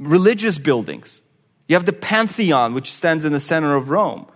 [0.00, 1.22] religious buildings.
[1.68, 4.26] You have the Pantheon, which stands in the center of Rome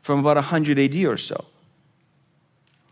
[0.00, 1.44] from about 100 AD or so.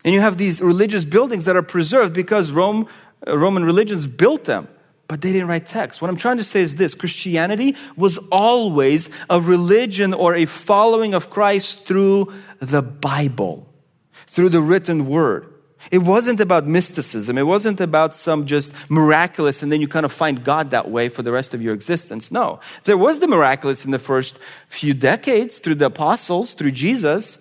[0.04, 2.88] And you have these religious buildings that are preserved because Rome,
[3.26, 4.68] uh, Roman religions built them,
[5.06, 6.00] but they didn't write text.
[6.00, 11.14] What I'm trying to say is this Christianity was always a religion or a following
[11.14, 13.68] of Christ through the Bible,
[14.26, 15.52] through the written word.
[15.90, 17.38] It wasn't about mysticism.
[17.38, 21.08] It wasn't about some just miraculous and then you kind of find God that way
[21.08, 22.30] for the rest of your existence.
[22.30, 22.60] No.
[22.84, 27.38] There was the miraculous in the first few decades through the apostles, through Jesus.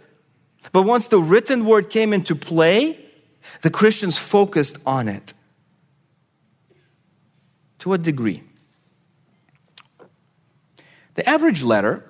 [0.71, 2.99] But once the written word came into play,
[3.61, 5.33] the Christians focused on it.
[7.79, 8.43] To what degree?
[11.15, 12.03] The average letter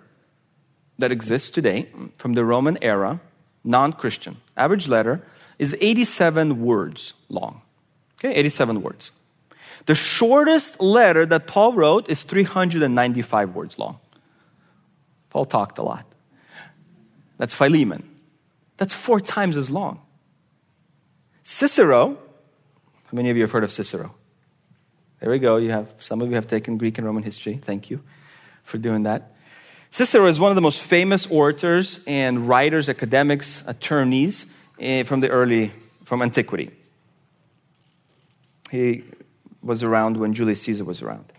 [0.97, 3.19] that exists today from the Roman era,
[3.63, 5.21] non Christian, average letter
[5.59, 7.61] is 87 words long.
[8.19, 9.11] Okay, 87 words.
[9.85, 13.99] The shortest letter that Paul wrote is 395 words long.
[15.29, 16.05] Paul talked a lot.
[17.37, 18.03] That's Philemon.
[18.77, 20.01] That's four times as long.
[21.43, 22.17] Cicero,
[23.05, 24.15] how many of you have heard of Cicero?
[25.19, 25.57] There we go.
[25.57, 27.57] You have some of you have taken Greek and Roman history.
[27.61, 28.01] Thank you
[28.63, 29.33] for doing that.
[29.89, 34.45] Cicero is one of the most famous orators and writers, academics, attorneys
[34.79, 35.71] Eh, from the early,
[36.03, 36.71] from antiquity.
[38.71, 39.03] He
[39.61, 41.31] was around when Julius Caesar was around.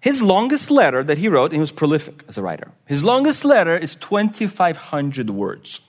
[0.00, 3.44] His longest letter that he wrote, and he was prolific as a writer, his longest
[3.44, 5.80] letter is 2,500 words.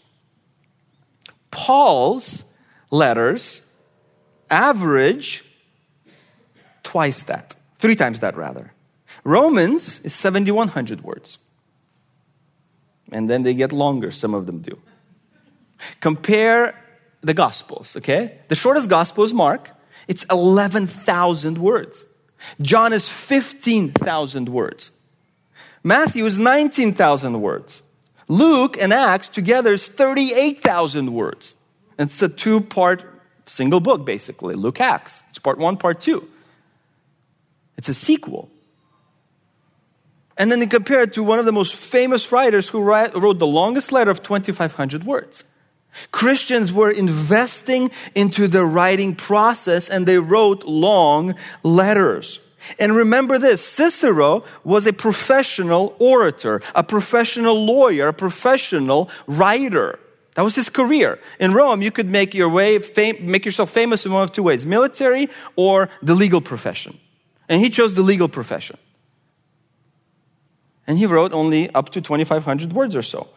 [1.51, 2.43] Paul's
[2.91, 3.61] letters
[4.49, 5.43] average
[6.83, 8.71] twice that, three times that rather.
[9.23, 11.39] Romans is 7,100 words.
[13.11, 14.79] And then they get longer, some of them do.
[15.99, 16.79] Compare
[17.21, 18.39] the Gospels, okay?
[18.47, 19.69] The shortest Gospel is Mark,
[20.07, 22.05] it's 11,000 words.
[22.61, 24.91] John is 15,000 words.
[25.83, 27.83] Matthew is 19,000 words.
[28.27, 31.55] Luke and Acts together is 38,000 words.
[31.97, 33.05] It's a two part
[33.45, 34.55] single book, basically.
[34.55, 35.23] Luke Acts.
[35.29, 36.27] It's part one, part two.
[37.77, 38.49] It's a sequel.
[40.37, 43.47] And then they compare it to one of the most famous writers who wrote the
[43.47, 45.43] longest letter of 2,500 words.
[46.11, 52.39] Christians were investing into the writing process and they wrote long letters.
[52.79, 59.99] And remember this Cicero was a professional orator, a professional lawyer, a professional writer.
[60.35, 61.19] That was his career.
[61.39, 64.43] In Rome, you could make your way, fam- make yourself famous in one of two
[64.43, 66.99] ways military or the legal profession.
[67.47, 68.77] And he chose the legal profession.
[70.87, 73.27] And he wrote only up to 2,500 words or so.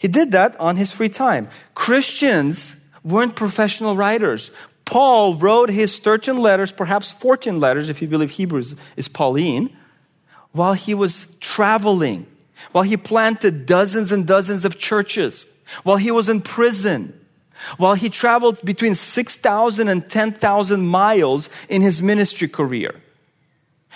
[0.00, 1.48] He did that on his free time.
[1.74, 2.74] Christians
[3.04, 4.50] weren't professional writers.
[4.84, 9.76] Paul wrote his 13 letters, perhaps 14 letters, if you believe Hebrews is Pauline,
[10.50, 12.26] while he was traveling,
[12.72, 15.46] while he planted dozens and dozens of churches
[15.82, 17.18] while he was in prison,
[17.76, 22.94] while he traveled between 6,000 and 10,000 miles in his ministry career.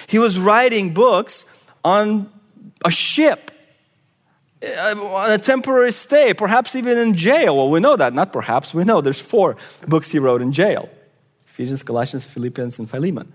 [0.06, 1.46] He was writing books
[1.84, 2.30] on
[2.84, 3.50] a ship,
[4.78, 7.56] on a temporary stay, perhaps even in jail.
[7.56, 8.14] Well, we know that.
[8.14, 9.56] Not perhaps, we know there's four
[9.86, 10.88] books he wrote in jail
[11.46, 13.32] Ephesians, Galatians, Philippians, and Philemon.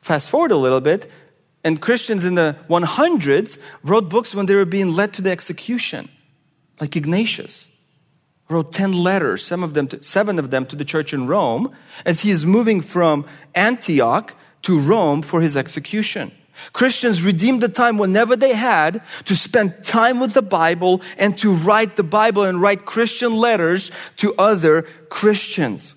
[0.00, 1.10] Fast forward a little bit,
[1.64, 6.10] and Christians in the 100s wrote books when they were being led to the execution,
[6.80, 7.68] like Ignatius
[8.48, 11.74] wrote 10 letters, some of them to, seven of them to the church in Rome,
[12.04, 13.24] as he is moving from
[13.54, 16.30] Antioch to Rome for his execution.
[16.72, 21.52] Christians redeemed the time whenever they had to spend time with the Bible and to
[21.52, 25.96] write the Bible and write Christian letters to other Christians.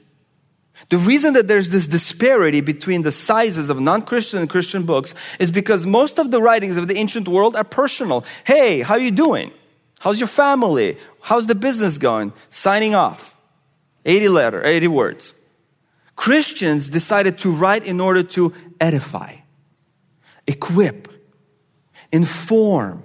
[0.90, 5.14] The reason that there's this disparity between the sizes of non Christian and Christian books
[5.40, 8.24] is because most of the writings of the ancient world are personal.
[8.44, 9.52] Hey, how are you doing?
[10.00, 10.98] How's your family?
[11.22, 12.32] How's the business going?
[12.50, 13.36] Signing off.
[14.06, 15.34] 80 letter, 80 words.
[16.16, 19.36] Christians decided to write in order to edify,
[20.48, 21.08] equip,
[22.12, 23.04] inform,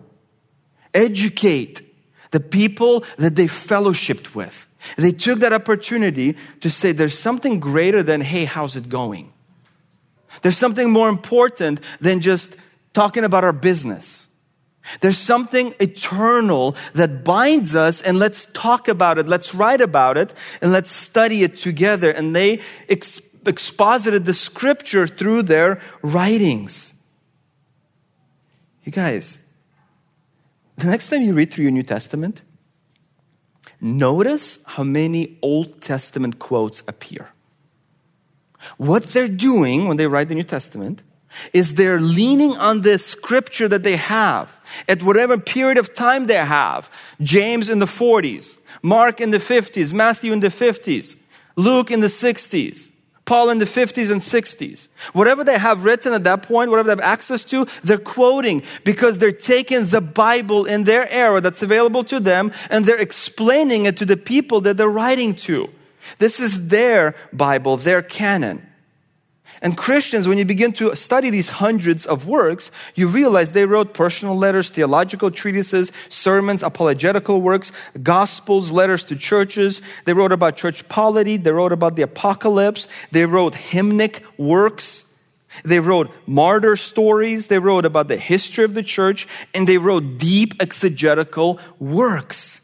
[0.95, 1.83] educate
[2.31, 4.67] the people that they fellowshipped with.
[4.97, 9.33] They took that opportunity to say there's something greater than, hey, how's it going?
[10.41, 12.57] There's something more important than just
[12.95, 14.29] talking about our business.
[15.01, 20.35] There's something eternal that binds us, and let's talk about it, let's write about it,
[20.61, 22.11] and let's study it together.
[22.11, 26.95] And they ex- exposited the scripture through their writings.
[28.85, 29.39] You guys,
[30.77, 32.43] the next time you read through your New Testament,
[33.85, 37.31] Notice how many Old Testament quotes appear.
[38.77, 41.03] What they're doing when they write the New Testament
[41.53, 46.37] is they're leaning on the scripture that they have at whatever period of time they
[46.37, 46.89] have.
[47.21, 51.17] James in the 40s, Mark in the 50s, Matthew in the 50s,
[51.57, 52.92] Luke in the 60s.
[53.25, 54.89] Paul in the 50s and 60s.
[55.13, 59.19] Whatever they have written at that point, whatever they have access to, they're quoting because
[59.19, 63.97] they're taking the Bible in their era that's available to them and they're explaining it
[63.99, 65.71] to the people that they're writing to.
[66.19, 68.67] This is their Bible, their canon.
[69.63, 73.95] And Christians, when you begin to study these hundreds of works, you realize they wrote
[73.95, 77.71] personal letters, theological treatises, sermons, apologetical works,
[78.03, 79.81] gospels, letters to churches.
[80.05, 81.37] They wrote about church polity.
[81.37, 82.89] They wrote about the apocalypse.
[83.13, 85.05] They wrote hymnic works.
[85.65, 87.47] They wrote martyr stories.
[87.47, 89.29] They wrote about the history of the church.
[89.55, 92.61] And they wrote deep exegetical works.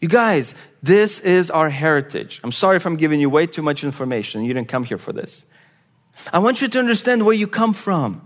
[0.00, 2.40] You guys, this is our heritage.
[2.42, 4.42] I'm sorry if I'm giving you way too much information.
[4.42, 5.46] You didn't come here for this.
[6.32, 8.22] I want you to understand where you come from.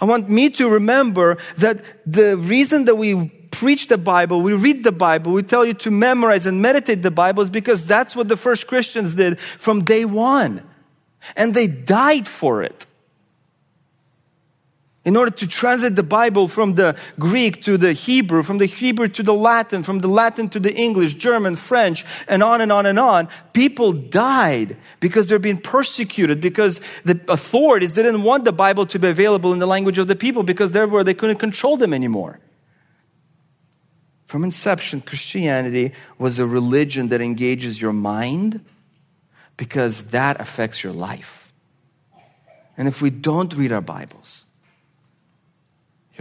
[0.00, 4.84] I want me to remember that the reason that we preach the Bible, we read
[4.84, 8.28] the Bible, we tell you to memorize and meditate the Bible is because that's what
[8.28, 10.62] the first Christians did from day one.
[11.36, 12.86] And they died for it
[15.04, 19.08] in order to translate the Bible from the Greek to the Hebrew, from the Hebrew
[19.08, 22.86] to the Latin, from the Latin to the English, German, French, and on and on
[22.86, 28.86] and on, people died because they're being persecuted, because the authorities didn't want the Bible
[28.86, 31.92] to be available in the language of the people because therefore they couldn't control them
[31.92, 32.38] anymore.
[34.26, 38.64] From inception, Christianity was a religion that engages your mind
[39.56, 41.52] because that affects your life.
[42.78, 44.46] And if we don't read our Bibles,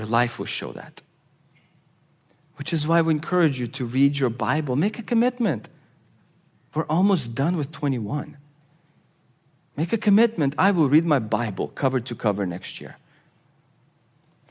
[0.02, 1.04] your life will show that.
[2.56, 4.76] Which is why we encourage you to read your Bible.
[4.76, 5.70] Make a commitment.
[6.74, 8.36] We're almost done with 21.
[9.78, 10.56] Make a commitment.
[10.58, 12.98] I will read my Bible cover to cover next year.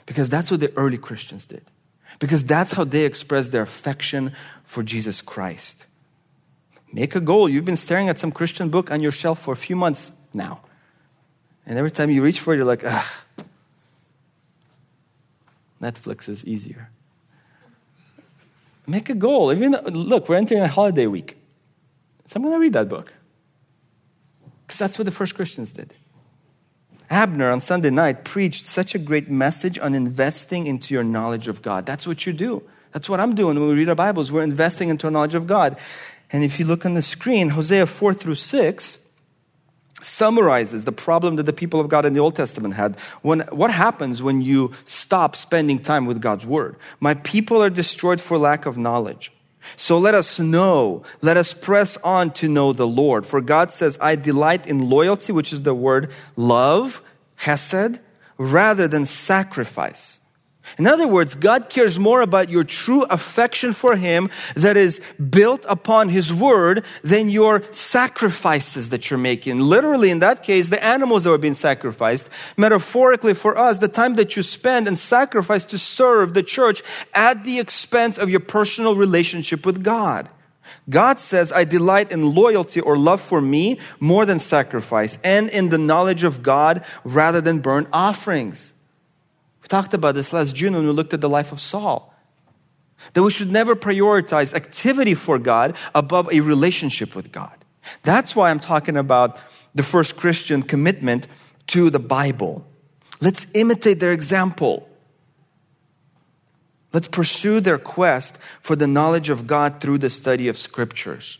[0.06, 1.64] Because that's what the early Christians did.
[2.20, 4.32] Because that's how they expressed their affection
[4.62, 5.86] for Jesus Christ.
[6.92, 7.48] Make a goal.
[7.48, 10.60] You've been staring at some Christian book on your shelf for a few months now.
[11.66, 13.12] And every time you reach for it, you're like, ah,
[15.80, 16.90] Netflix is easier.
[18.86, 19.52] Make a goal.
[19.52, 21.36] Even look, we're entering a holiday week.
[22.26, 23.12] So I'm going to read that book.
[24.66, 25.94] Because that's what the first Christians did.
[27.08, 31.60] Abner on Sunday night preached such a great message on investing into your knowledge of
[31.60, 31.84] God.
[31.86, 32.62] That's what you do.
[32.92, 34.30] That's what I'm doing when we read our Bibles.
[34.30, 35.76] We're investing into a knowledge of God.
[36.32, 38.98] And if you look on the screen, Hosea 4 through 6
[40.02, 42.98] summarizes the problem that the people of God in the Old Testament had.
[43.22, 46.76] When, what happens when you stop spending time with God's Word?
[47.00, 49.32] My people are destroyed for lack of knowledge.
[49.76, 53.26] So let us know, let us press on to know the Lord.
[53.26, 57.02] For God says, I delight in loyalty, which is the word love,
[57.36, 58.00] hesed,
[58.38, 60.19] rather than sacrifice.
[60.78, 65.00] In other words, God cares more about your true affection for Him that is
[65.30, 69.58] built upon His Word than your sacrifices that you're making.
[69.58, 72.28] Literally, in that case, the animals that were being sacrificed.
[72.56, 76.82] Metaphorically, for us, the time that you spend and sacrifice to serve the church
[77.14, 80.28] at the expense of your personal relationship with God.
[80.88, 85.68] God says, I delight in loyalty or love for me more than sacrifice and in
[85.68, 88.74] the knowledge of God rather than burnt offerings
[89.70, 92.12] talked about this last June when we looked at the life of Saul.
[93.14, 97.56] That we should never prioritize activity for God above a relationship with God.
[98.02, 99.42] That's why I'm talking about
[99.74, 101.26] the first Christian commitment
[101.68, 102.66] to the Bible.
[103.22, 104.86] Let's imitate their example.
[106.92, 111.38] Let's pursue their quest for the knowledge of God through the study of scriptures.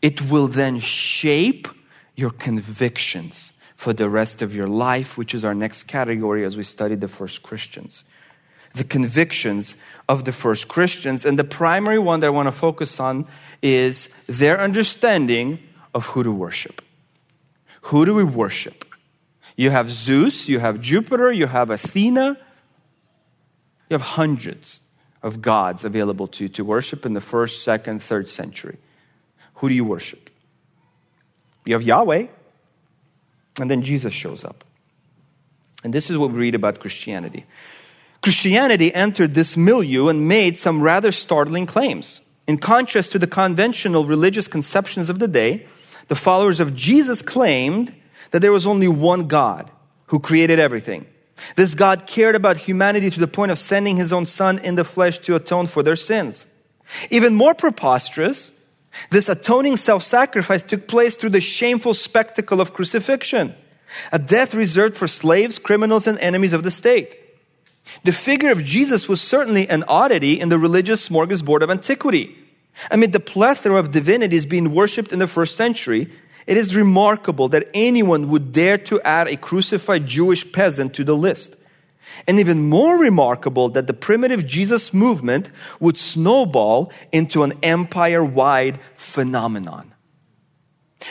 [0.00, 1.68] It will then shape
[2.14, 6.64] your convictions for the rest of your life, which is our next category as we
[6.64, 8.02] study the first Christians.
[8.74, 9.76] The convictions
[10.08, 11.24] of the first Christians.
[11.24, 13.28] And the primary one that I want to focus on
[13.62, 15.60] is their understanding
[15.94, 16.82] of who to worship.
[17.82, 18.84] Who do we worship?
[19.54, 22.36] You have Zeus, you have Jupiter, you have Athena,
[23.88, 24.80] you have hundreds
[25.22, 28.78] of gods available to you to worship in the first, second, third century.
[29.54, 30.30] Who do you worship?
[31.64, 32.26] You have Yahweh,
[33.58, 34.64] and then Jesus shows up.
[35.84, 37.44] And this is what we read about Christianity.
[38.22, 42.20] Christianity entered this milieu and made some rather startling claims.
[42.46, 45.66] In contrast to the conventional religious conceptions of the day,
[46.08, 47.94] the followers of Jesus claimed
[48.30, 49.70] that there was only one God
[50.06, 51.06] who created everything.
[51.54, 54.84] This God cared about humanity to the point of sending his own son in the
[54.84, 56.46] flesh to atone for their sins.
[57.10, 58.50] Even more preposterous,
[59.10, 63.54] this atoning self sacrifice took place through the shameful spectacle of crucifixion,
[64.12, 67.16] a death reserved for slaves, criminals, and enemies of the state.
[68.04, 72.36] The figure of Jesus was certainly an oddity in the religious smorgasbord of antiquity.
[72.90, 76.10] Amid the plethora of divinities being worshipped in the first century,
[76.46, 81.16] it is remarkable that anyone would dare to add a crucified Jewish peasant to the
[81.16, 81.56] list.
[82.26, 85.50] And even more remarkable that the primitive Jesus movement
[85.80, 89.94] would snowball into an empire wide phenomenon.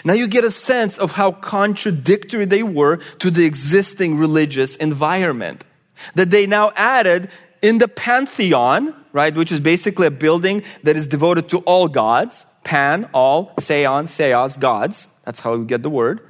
[0.04, 5.64] Now you get a sense of how contradictory they were to the existing religious environment.
[6.16, 7.30] That they now added
[7.62, 12.46] in the pantheon, right, which is basically a building that is devoted to all gods,
[12.64, 15.08] pan, all, theon, theos, gods.
[15.26, 16.22] That's how we get the word.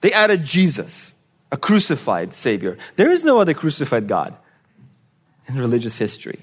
[0.00, 1.13] They added Jesus
[1.54, 2.76] a crucified Savior.
[2.96, 4.36] There is no other crucified God
[5.46, 6.40] in religious history.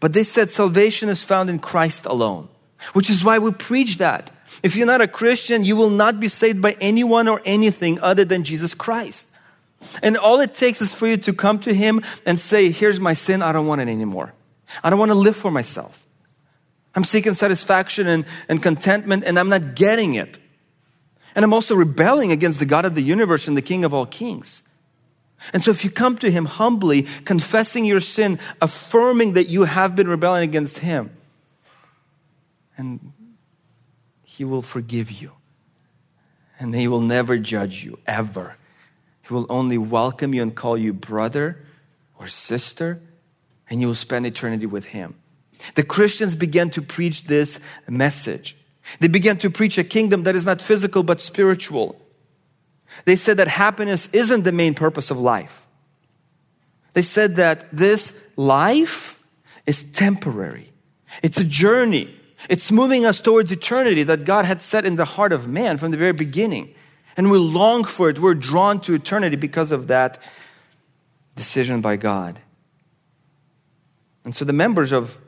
[0.00, 2.50] But they said salvation is found in Christ alone,
[2.92, 4.30] which is why we preach that.
[4.62, 8.26] If you're not a Christian, you will not be saved by anyone or anything other
[8.26, 9.30] than Jesus Christ.
[10.02, 13.14] And all it takes is for you to come to Him and say, Here's my
[13.14, 14.34] sin, I don't want it anymore.
[14.84, 16.06] I don't want to live for myself.
[16.94, 20.36] I'm seeking satisfaction and, and contentment, and I'm not getting it.
[21.36, 24.06] And I'm also rebelling against the God of the universe and the King of all
[24.06, 24.62] kings.
[25.52, 29.94] And so if you come to Him humbly, confessing your sin, affirming that you have
[29.94, 31.10] been rebelling against Him,
[32.78, 33.12] and
[34.24, 35.32] He will forgive you.
[36.58, 38.56] And He will never judge you, ever.
[39.28, 41.62] He will only welcome you and call you brother
[42.18, 42.98] or sister,
[43.68, 45.16] and you will spend eternity with Him.
[45.74, 48.56] The Christians began to preach this message.
[49.00, 52.00] They began to preach a kingdom that is not physical but spiritual.
[53.04, 55.66] They said that happiness isn't the main purpose of life.
[56.92, 59.22] They said that this life
[59.66, 60.72] is temporary.
[61.22, 62.14] It's a journey.
[62.48, 65.90] It's moving us towards eternity that God had set in the heart of man from
[65.90, 66.74] the very beginning.
[67.16, 68.18] And we long for it.
[68.18, 70.22] We're drawn to eternity because of that
[71.34, 72.38] decision by God.
[74.24, 75.18] And so the members of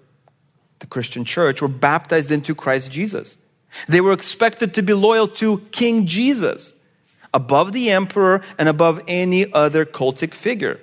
[0.78, 3.38] the Christian church were baptized into Christ Jesus.
[3.88, 6.74] They were expected to be loyal to King Jesus
[7.34, 10.80] above the emperor and above any other cultic figure.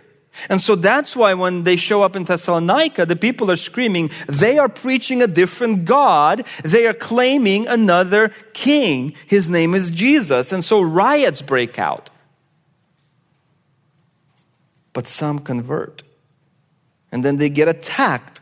[0.49, 4.57] And so that's why when they show up in Thessalonica, the people are screaming, they
[4.57, 6.45] are preaching a different God.
[6.63, 9.13] They are claiming another king.
[9.27, 10.51] His name is Jesus.
[10.51, 12.09] And so riots break out.
[14.91, 16.03] But some convert.
[17.11, 18.41] And then they get attacked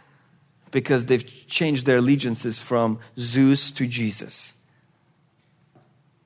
[0.74, 4.56] because they've changed their allegiances from Zeus to Jesus.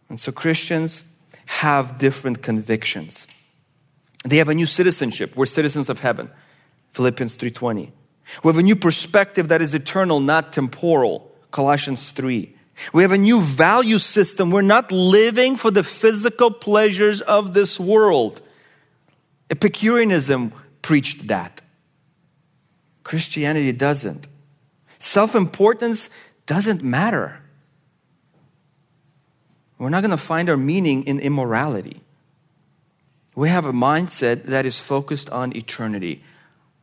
[0.10, 1.04] And so Christians
[1.46, 3.28] have different convictions.
[4.26, 5.36] They have a new citizenship.
[5.36, 6.32] We're citizens of heaven.
[6.92, 7.92] Philippians 3:20.
[8.44, 11.32] We have a new perspective that is eternal, not temporal.
[11.52, 12.56] Colossians 3.
[12.94, 14.50] We have a new value system.
[14.50, 18.42] We're not living for the physical pleasures of this world.
[19.50, 21.62] Epicureanism preached that.
[23.04, 24.28] Christianity doesn't.
[25.00, 26.10] Self importance
[26.46, 27.40] doesn't matter.
[29.78, 32.02] We're not going to find our meaning in immorality.
[33.36, 36.24] We have a mindset that is focused on eternity,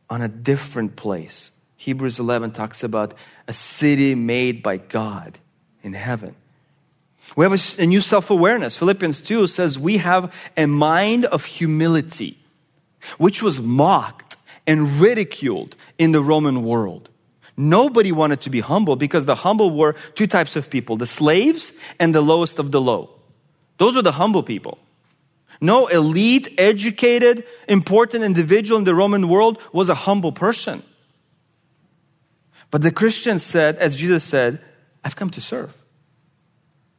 [0.09, 1.51] on a different place.
[1.75, 3.13] Hebrews 11 talks about
[3.47, 5.37] a city made by God
[5.83, 6.35] in heaven.
[7.35, 8.77] We have a, new self awareness.
[8.77, 12.37] Philippians 2 says we have a mind of humility,
[13.17, 17.09] which was mocked and ridiculed in the Roman world.
[17.57, 21.71] Nobody wanted to be humble because the humble were two types of people the slaves
[21.99, 23.09] and the lowest of the low.
[23.77, 24.77] Those were the humble people.
[25.61, 30.83] No elite, educated, important individual in the Roman world was a humble person.
[32.71, 34.59] But the Christians said, as Jesus said,
[35.03, 35.81] I've come to serve.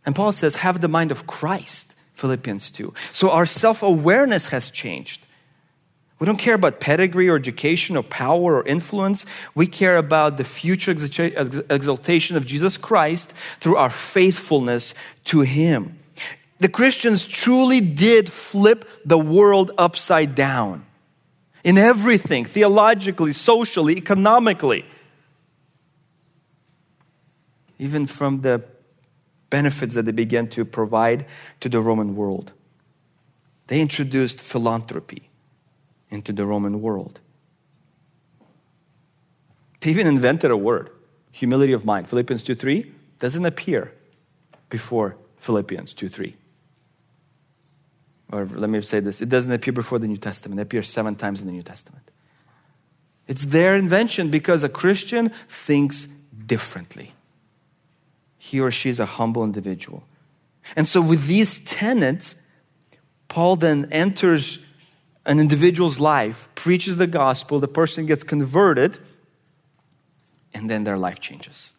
[0.07, 2.95] And Paul says, have the mind of Christ, Philippians 2.
[3.13, 5.26] So our self awareness has changed.
[6.19, 9.27] We don't care about pedigree or education or power or influence.
[9.55, 14.95] We care about the future exaltation of Jesus Christ through our faithfulness
[15.25, 15.99] to Him.
[16.59, 20.87] The Christians truly did flip the world upside down
[21.63, 24.87] in everything theologically, socially, economically,
[27.79, 28.65] even from the
[29.51, 31.27] benefits that they began to provide
[31.61, 32.53] to the Roman world.
[33.67, 35.29] They introduced philanthropy
[36.11, 37.21] into the Roman world.
[39.81, 40.91] They even invented a word,
[41.33, 42.09] humility of mind.
[42.09, 43.93] Philippians 2 3 doesn't appear
[44.69, 46.37] before Philippians 2 3.
[48.33, 51.15] Or let me say this it doesn't appear before the New Testament, it appears seven
[51.15, 52.11] times in the New Testament.
[53.29, 56.09] It's their invention because a Christian thinks
[56.47, 57.13] differently.
[58.39, 60.05] He or she is a humble individual.
[60.75, 62.35] And so, with these tenets,
[63.29, 64.59] Paul then enters
[65.27, 68.99] an individual's life, preaches the gospel, the person gets converted,
[70.55, 71.73] and then their life changes.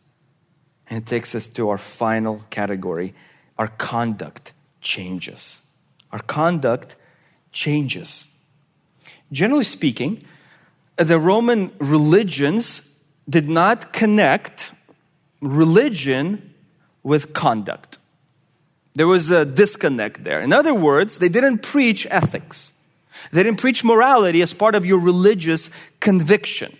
[0.90, 3.16] And it takes us to our final category
[3.58, 5.64] our conduct changes.
[6.12, 6.96] Our conduct
[7.52, 8.28] changes.
[9.32, 10.24] Generally speaking,
[10.98, 12.84] the Roman religions
[13.28, 14.74] did not connect
[15.42, 16.54] religion
[17.04, 17.98] with conduct.
[18.94, 20.42] There was a disconnect there.
[20.42, 22.74] In other words, they didn't preach ethics.
[23.32, 26.78] They didn't preach morality as part of your religious conviction.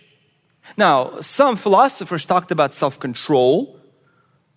[0.76, 3.80] Now, some philosophers talked about self control,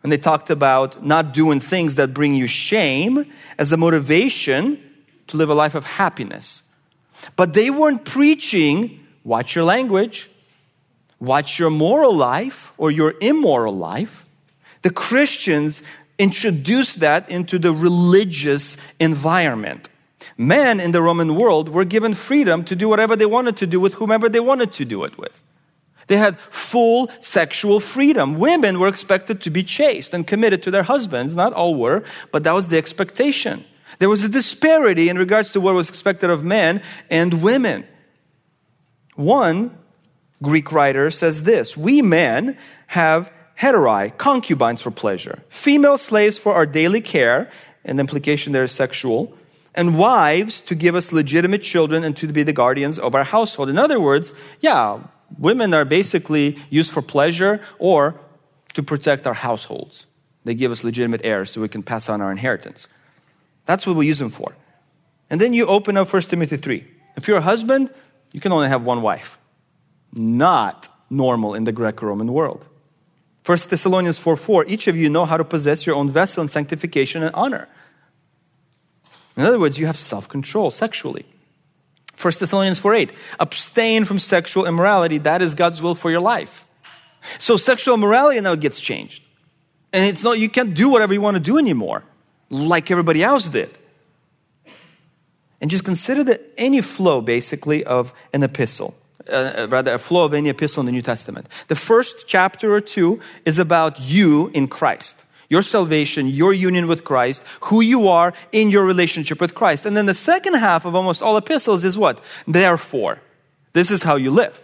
[0.03, 4.81] and they talked about not doing things that bring you shame as a motivation
[5.27, 6.63] to live a life of happiness.
[7.35, 10.29] But they weren't preaching, watch your language,
[11.19, 14.25] watch your moral life or your immoral life.
[14.81, 15.83] The Christians
[16.17, 19.89] introduced that into the religious environment.
[20.41, 23.79] Men in the Roman world were given freedom to do whatever they wanted to do
[23.79, 25.43] with whomever they wanted to do it with.
[26.07, 28.39] They had full sexual freedom.
[28.39, 31.35] Women were expected to be chaste and committed to their husbands.
[31.35, 33.65] Not all were, but that was the expectation.
[33.99, 36.81] There was a disparity in regards to what was expected of men
[37.11, 37.85] and women.
[39.13, 39.77] One
[40.41, 46.65] Greek writer says this We men have hetaerae, concubines for pleasure, female slaves for our
[46.65, 47.51] daily care,
[47.85, 49.37] and the implication there is sexual,
[49.73, 53.69] and wives to give us legitimate children and to be the guardians of our household.
[53.69, 54.99] In other words, yeah,
[55.37, 58.19] women are basically used for pleasure or
[58.73, 60.07] to protect our households.
[60.43, 62.87] They give us legitimate heirs so we can pass on our inheritance.
[63.65, 64.55] That's what we use them for.
[65.29, 66.85] And then you open up 1 Timothy 3.
[67.15, 67.93] If you're a husband,
[68.33, 69.37] you can only have one wife.
[70.13, 72.65] Not normal in the Greco Roman world.
[73.45, 76.47] 1 Thessalonians 4 4, each of you know how to possess your own vessel in
[76.47, 77.67] sanctification and honor.
[79.37, 81.25] In other words, you have self control sexually.
[82.19, 85.17] 1 Thessalonians 4 8, abstain from sexual immorality.
[85.17, 86.65] That is God's will for your life.
[87.37, 89.23] So sexual morality now gets changed.
[89.93, 92.03] And it's not, you can't do whatever you want to do anymore,
[92.49, 93.77] like everybody else did.
[95.59, 98.95] And just consider that any flow, basically, of an epistle.
[99.29, 101.47] Uh, rather, a flow of any epistle in the New Testament.
[101.67, 107.03] The first chapter or two is about you in Christ your salvation, your union with
[107.03, 109.85] Christ, who you are in your relationship with Christ.
[109.85, 112.21] And then the second half of almost all epistles is what?
[112.47, 113.19] Therefore.
[113.73, 114.57] This is how you live.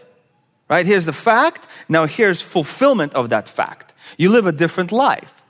[0.70, 0.86] Right?
[0.86, 1.68] Here's the fact.
[1.90, 3.94] Now here's fulfillment of that fact.
[4.18, 5.44] You live a different life.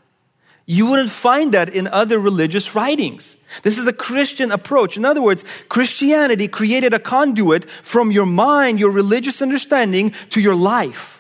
[0.66, 3.38] You wouldn't find that in other religious writings.
[3.62, 4.98] This is a Christian approach.
[4.98, 10.56] In other words, Christianity created a conduit from your mind, your religious understanding to your
[10.56, 11.17] life.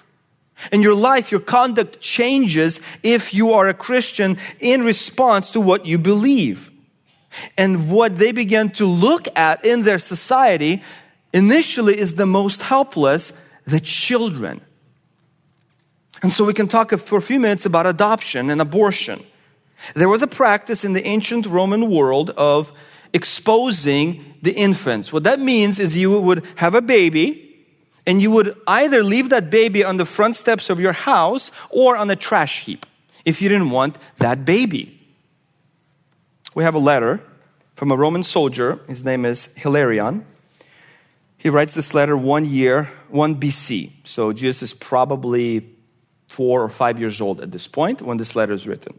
[0.71, 5.85] In your life, your conduct changes if you are a Christian in response to what
[5.85, 6.71] you believe.
[7.57, 10.81] And what they began to look at in their society
[11.33, 13.33] initially is the most helpless,
[13.65, 14.61] the children.
[16.23, 19.23] And so we can talk for a few minutes about adoption and abortion.
[19.93, 22.73] There was a practice in the ancient Roman world of
[23.13, 25.13] exposing the infants.
[25.13, 27.46] What that means is you would have a baby
[28.07, 31.97] and you would either leave that baby on the front steps of your house or
[31.97, 32.85] on a trash heap
[33.25, 34.97] if you didn't want that baby.
[36.55, 37.21] We have a letter
[37.75, 38.79] from a Roman soldier.
[38.87, 40.25] His name is Hilarion.
[41.37, 43.91] He writes this letter one year, 1 BC.
[44.05, 45.67] So Jesus is probably
[46.27, 48.97] four or five years old at this point when this letter is written.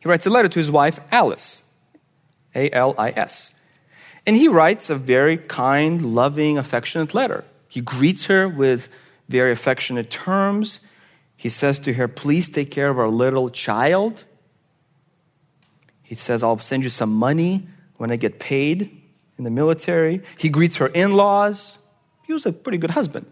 [0.00, 1.62] He writes a letter to his wife, Alis,
[2.54, 3.50] A L I S.
[4.26, 7.44] And he writes a very kind, loving, affectionate letter.
[7.72, 8.90] He greets her with
[9.30, 10.80] very affectionate terms.
[11.38, 14.24] He says to her, Please take care of our little child.
[16.02, 17.66] He says, I'll send you some money
[17.96, 18.90] when I get paid
[19.38, 20.20] in the military.
[20.36, 21.78] He greets her in laws.
[22.24, 23.24] He was a pretty good husband.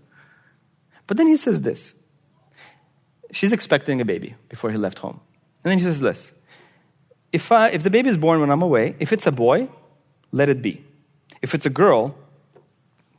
[1.07, 1.95] But then he says this
[3.33, 5.21] She's expecting a baby before he left home.
[5.65, 6.33] And then he says this
[7.31, 9.69] if, I, if the baby is born when I'm away, if it's a boy,
[10.33, 10.83] let it be.
[11.43, 12.17] If it's a girl,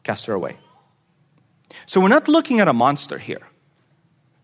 [0.01, 0.57] cast her away.
[1.85, 3.47] So we're not looking at a monster here.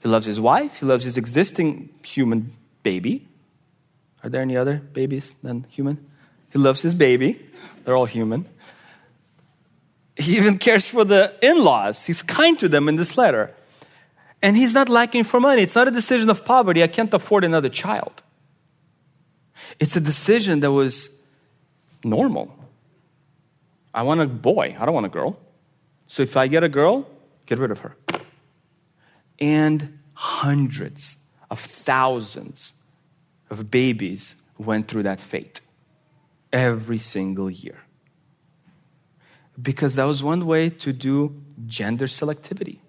[0.02, 2.54] He loves his wife, he loves his existing human
[2.84, 3.28] baby.
[4.24, 6.06] Are there any other babies than human?
[6.52, 7.40] He loves his baby.
[7.84, 8.46] They're all human.
[10.16, 12.06] He even cares for the in laws.
[12.06, 13.54] He's kind to them in this letter.
[14.42, 15.62] And he's not lacking for money.
[15.62, 16.84] It's not a decision of poverty.
[16.84, 18.24] I can't afford another child.
[19.80, 21.10] It's a decision that was
[22.04, 22.54] normal.
[23.94, 25.40] I want a boy, I don't want a girl.
[26.08, 27.08] So if I get a girl,
[27.48, 27.96] get rid of her.
[29.40, 31.18] And hundreds
[31.50, 32.74] of thousands
[33.50, 35.62] of babies went through that fate
[36.54, 37.80] every single year.
[39.60, 42.80] Because that was one way to do gender selectivity.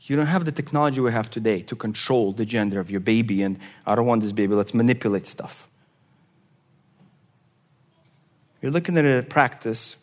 [0.00, 3.42] You don't have the technology we have today to control the gender of your baby,
[3.42, 5.68] and I don't want this baby, let's manipulate stuff.
[8.60, 9.96] You're looking at a practice.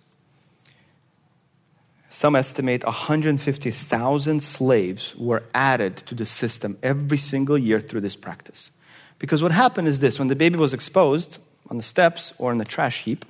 [2.10, 8.72] Some estimate 150,000 slaves were added to the system every single year through this practice.
[9.20, 11.40] Because what happened is this when the baby was exposed
[11.70, 13.26] on the steps or in the trash heap,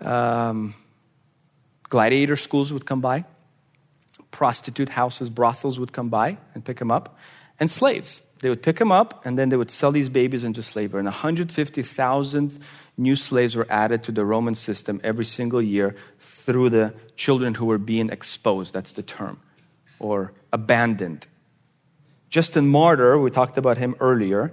[0.00, 0.74] um,
[1.88, 3.24] gladiator schools would come by
[4.34, 7.16] prostitute houses, brothels would come by and pick them up,
[7.60, 8.20] and slaves.
[8.40, 10.98] They would pick them up and then they would sell these babies into slavery.
[10.98, 12.58] And 150,000
[12.96, 17.66] new slaves were added to the Roman system every single year through the children who
[17.66, 18.72] were being exposed.
[18.74, 19.40] That's the term,
[19.98, 21.26] or abandoned.
[22.30, 24.52] Justin Martyr, we talked about him earlier,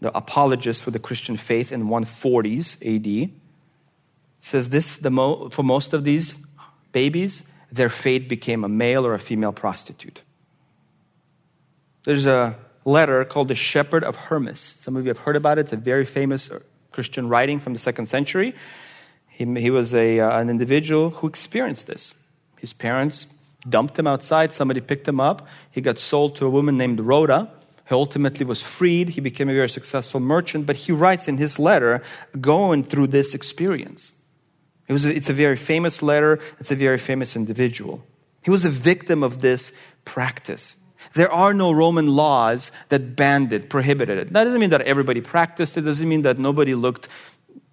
[0.00, 3.30] the apologist for the Christian faith in 140s AD,
[4.40, 6.36] says this mo- for most of these
[6.90, 10.22] babies, their fate became a male or a female prostitute.
[12.04, 14.58] There's a letter called The Shepherd of Hermas.
[14.58, 15.62] Some of you have heard about it.
[15.62, 16.50] It's a very famous
[16.92, 18.54] Christian writing from the second century.
[19.28, 22.14] He, he was a, uh, an individual who experienced this.
[22.58, 23.26] His parents
[23.68, 25.46] dumped him outside, somebody picked him up.
[25.70, 27.50] He got sold to a woman named Rhoda.
[27.88, 29.10] He ultimately was freed.
[29.10, 30.66] He became a very successful merchant.
[30.66, 32.02] But he writes in his letter
[32.40, 34.12] going through this experience.
[34.88, 38.04] It was it's a very famous letter, it's a very famous individual.
[38.42, 39.72] He was a victim of this
[40.04, 40.74] practice.
[41.14, 44.32] There are no Roman laws that banned it, prohibited it.
[44.32, 47.08] That doesn't mean that everybody practiced it, doesn't mean that nobody looked,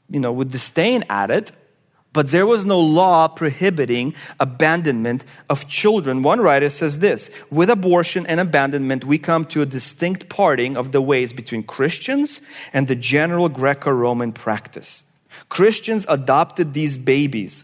[0.09, 1.51] you know, with disdain at it.
[2.11, 6.23] But there was no law prohibiting abandonment of children.
[6.23, 10.91] One writer says this With abortion and abandonment, we come to a distinct parting of
[10.91, 12.41] the ways between Christians
[12.73, 15.03] and the general Greco Roman practice.
[15.49, 17.63] Christians adopted these babies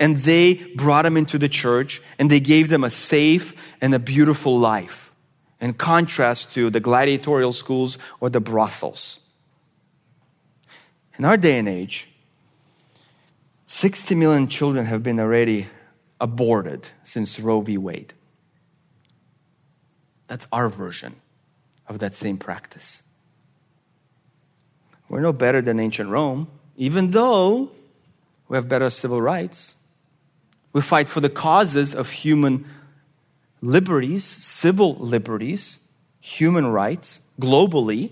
[0.00, 4.00] and they brought them into the church and they gave them a safe and a
[4.00, 5.12] beautiful life
[5.60, 9.20] in contrast to the gladiatorial schools or the brothels.
[11.18, 12.08] In our day and age,
[13.66, 15.68] 60 million children have been already
[16.20, 17.78] aborted since Roe v.
[17.78, 18.14] Wade.
[20.26, 21.16] That's our version
[21.86, 23.02] of that same practice.
[25.08, 26.48] We're no better than ancient Rome
[26.80, 27.70] even though
[28.48, 29.74] we have better civil rights.
[30.72, 32.64] We fight for the causes of human
[33.60, 35.78] liberties, civil liberties,
[36.20, 38.10] human rights globally.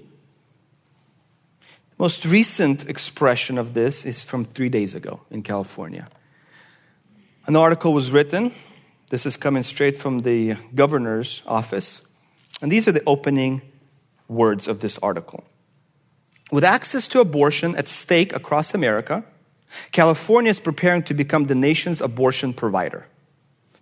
[1.61, 6.09] The most recent expression of this is from three days ago in California.
[7.47, 8.53] An article was written.
[9.11, 12.03] This is coming straight from the governor's office.
[12.61, 13.63] And these are the opening
[14.27, 15.45] words of this article.
[16.51, 19.25] With access to abortion at stake across America,
[19.93, 23.07] California is preparing to become the nation's abortion provider.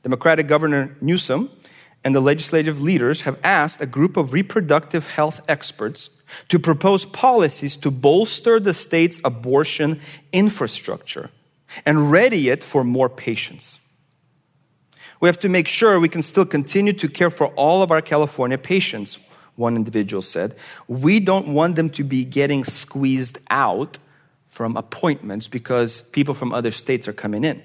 [0.03, 1.51] Democratic Governor Newsom
[2.05, 6.11] and the legislative leaders have asked a group of reproductive health experts
[6.49, 10.01] to propose policies to bolster the state's abortion
[10.33, 11.31] infrastructure
[11.85, 13.81] and ready it for more patients.
[15.21, 18.03] We have to make sure we can still continue to care for all of our
[18.03, 19.19] California patients,
[19.57, 20.55] one individual said.
[20.87, 23.99] We don't want them to be getting squeezed out
[24.57, 27.63] from appointments because people from other states are coming in.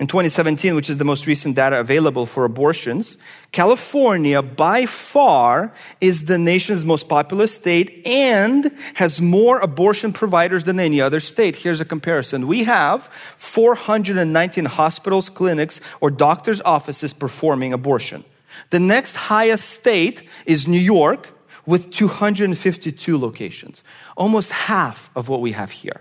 [0.00, 3.16] In 2017, which is the most recent data available for abortions,
[3.52, 10.80] California by far is the nation's most populous state and has more abortion providers than
[10.80, 11.54] any other state.
[11.54, 12.48] Here's a comparison.
[12.48, 13.04] We have
[13.36, 18.24] 419 hospitals, clinics, or doctors' offices performing abortion.
[18.70, 21.28] The next highest state is New York
[21.70, 23.84] with 252 locations,
[24.16, 26.00] almost half of what we have here.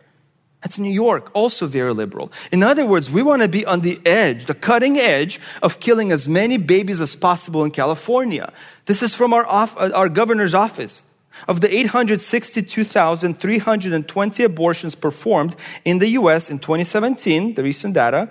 [0.62, 2.34] That's New York, also very liberal.
[2.52, 6.12] In other words, we want to be on the edge, the cutting edge of killing
[6.12, 8.52] as many babies as possible in California.
[8.86, 11.04] This is from our, off, uh, our governor's office.
[11.48, 15.56] Of the 862,320 abortions performed
[15.86, 18.30] in the US in 2017, the recent data,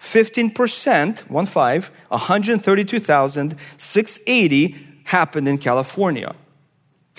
[0.00, 6.34] 15%, one five, 132,680 happened in California.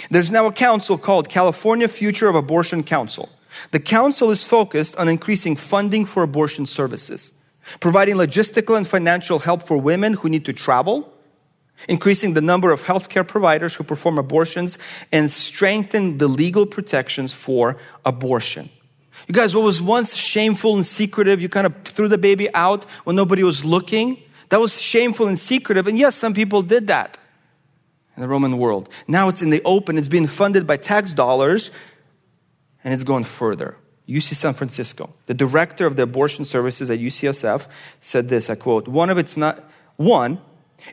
[0.09, 3.29] There's now a council called California Future of Abortion Council.
[3.71, 7.33] The council is focused on increasing funding for abortion services,
[7.79, 11.11] providing logistical and financial help for women who need to travel,
[11.87, 14.77] increasing the number of healthcare providers who perform abortions,
[15.11, 18.69] and strengthen the legal protections for abortion.
[19.27, 22.85] You guys, what was once shameful and secretive, you kind of threw the baby out
[23.03, 24.21] when nobody was looking.
[24.49, 25.87] That was shameful and secretive.
[25.87, 27.17] And yes, some people did that
[28.19, 28.89] in the Roman world.
[29.07, 31.71] Now it's in the open, it's being funded by tax dollars,
[32.83, 33.77] and it's going further.
[34.09, 37.67] UC San Francisco, the director of the abortion services at UCSF
[38.01, 39.63] said this, I quote, one of it's not,
[39.95, 40.41] one,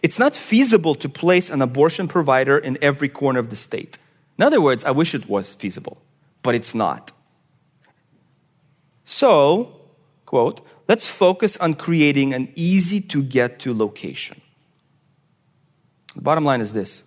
[0.05, 3.99] it's not feasible to place an abortion provider in every corner of the state.
[4.39, 5.99] In other words, I wish it was feasible,
[6.43, 7.11] but it's not.
[9.03, 9.81] So,
[10.27, 14.41] quote, let's focus on creating an easy to get to location.
[16.15, 17.03] The bottom line is this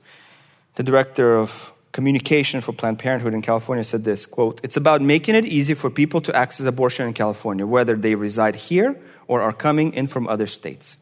[0.80, 5.36] the director of communication for Planned Parenthood in California said this quote, It's about making
[5.36, 9.52] it easy for people to access abortion in California, whether they reside here or are
[9.52, 10.96] coming in from other states.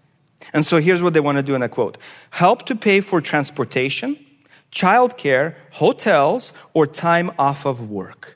[0.52, 2.00] And so here's what they want to do, and I quote
[2.32, 4.18] help to pay for transportation,
[4.72, 8.36] childcare, hotels, or time off of work.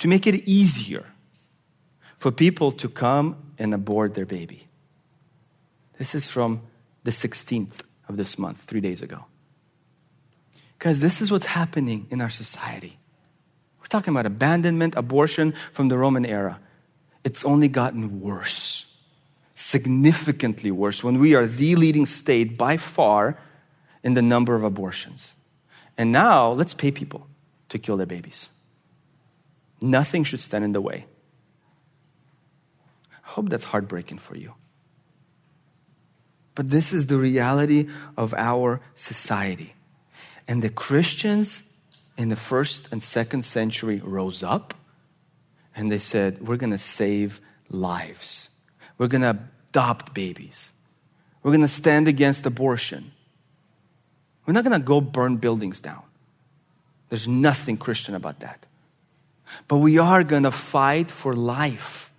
[0.00, 1.06] To make it easier
[2.18, 4.68] for people to come and abort their baby.
[5.96, 6.60] This is from
[7.04, 9.24] the 16th of this month, three days ago.
[10.78, 12.98] Because this is what's happening in our society.
[13.80, 16.60] We're talking about abandonment, abortion from the Roman era.
[17.24, 18.86] It's only gotten worse,
[19.54, 23.38] significantly worse, when we are the leading state by far
[24.02, 25.34] in the number of abortions.
[25.98, 27.26] And now, let's pay people
[27.70, 28.50] to kill their babies.
[29.80, 31.06] Nothing should stand in the way.
[33.12, 34.54] I hope that's heartbreaking for you.
[36.56, 39.74] But this is the reality of our society.
[40.48, 41.62] And the Christians
[42.16, 44.74] in the first and second century rose up
[45.76, 48.48] and they said, We're going to save lives.
[48.98, 49.38] We're going to
[49.68, 50.72] adopt babies.
[51.42, 53.12] We're going to stand against abortion.
[54.46, 56.02] We're not going to go burn buildings down.
[57.10, 58.64] There's nothing Christian about that.
[59.68, 62.12] But we are going to fight for life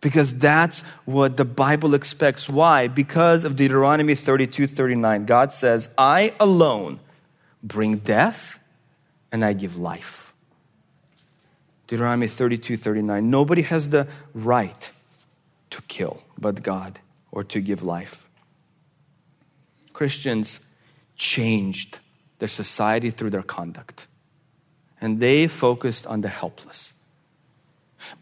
[0.00, 2.48] because that's what the Bible expects.
[2.48, 2.88] Why?
[2.88, 5.26] Because of Deuteronomy 32 39.
[5.26, 7.00] God says, I alone
[7.62, 8.58] bring death
[9.30, 10.32] and I give life.
[11.86, 13.30] Deuteronomy 32 39.
[13.30, 14.90] Nobody has the right
[15.70, 16.98] to kill but God
[17.30, 18.28] or to give life.
[19.92, 20.60] Christians
[21.16, 21.98] changed
[22.38, 24.06] their society through their conduct,
[25.00, 26.94] and they focused on the helpless.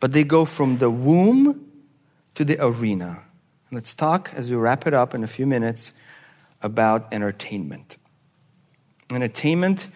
[0.01, 1.68] But they go from the womb
[2.39, 3.21] to the arena.
[3.73, 5.93] Let's talk as we wrap it up in a few minutes
[6.63, 7.99] about entertainment
[9.13, 9.89] entertainment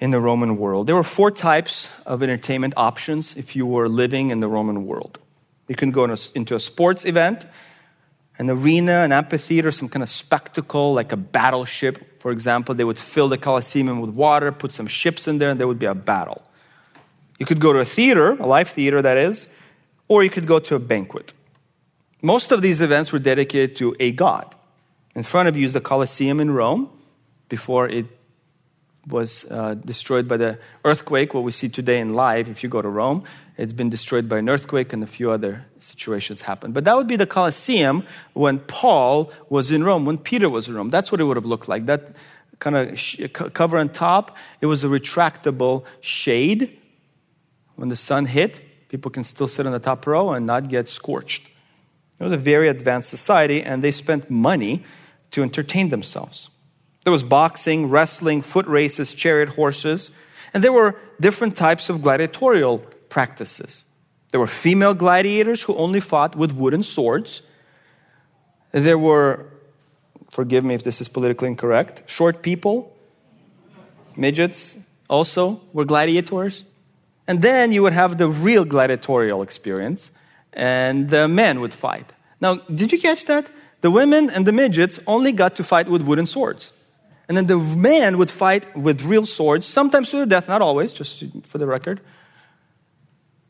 [0.00, 0.88] in the Roman world.
[0.88, 5.20] There were four types of entertainment options if you were living in the Roman world.
[5.68, 6.02] You can go
[6.34, 7.46] into a sports event
[8.38, 12.74] an arena, an amphitheater, some kind of spectacle, like a battleship, for example.
[12.74, 15.78] They would fill the Colosseum with water, put some ships in there, and there would
[15.78, 16.42] be a battle.
[17.38, 19.46] You could go to a theater, a live theater, that is,
[20.10, 21.32] or you could go to a banquet.
[22.20, 24.56] Most of these events were dedicated to a god.
[25.14, 26.90] In front of you is the Colosseum in Rome
[27.48, 28.06] before it
[29.06, 32.82] was uh, destroyed by the earthquake, what we see today in live if you go
[32.82, 33.22] to Rome.
[33.56, 36.74] It's been destroyed by an earthquake and a few other situations happened.
[36.74, 40.74] But that would be the Colosseum when Paul was in Rome, when Peter was in
[40.74, 40.90] Rome.
[40.90, 41.86] That's what it would have looked like.
[41.86, 42.16] That
[42.58, 46.76] kind of sh- cover on top, it was a retractable shade.
[47.76, 48.60] When the sun hit,
[48.90, 51.46] people can still sit on the top row and not get scorched.
[52.18, 54.84] It was a very advanced society, and they spent money
[55.30, 56.50] to entertain themselves.
[57.04, 60.10] There was boxing, wrestling, foot races, chariot horses,
[60.52, 62.78] and there were different types of gladiatorial
[63.08, 63.86] practices.
[64.32, 67.42] There were female gladiators who only fought with wooden swords.
[68.72, 69.46] There were,
[70.30, 72.94] forgive me if this is politically incorrect, short people,
[74.16, 74.76] midgets
[75.08, 76.64] also were gladiators.
[77.30, 80.10] And then you would have the real gladiatorial experience,
[80.52, 82.12] and the men would fight.
[82.40, 83.48] Now, did you catch that?
[83.82, 86.72] The women and the midgets only got to fight with wooden swords.
[87.28, 90.92] And then the men would fight with real swords, sometimes to the death, not always,
[90.92, 92.00] just for the record.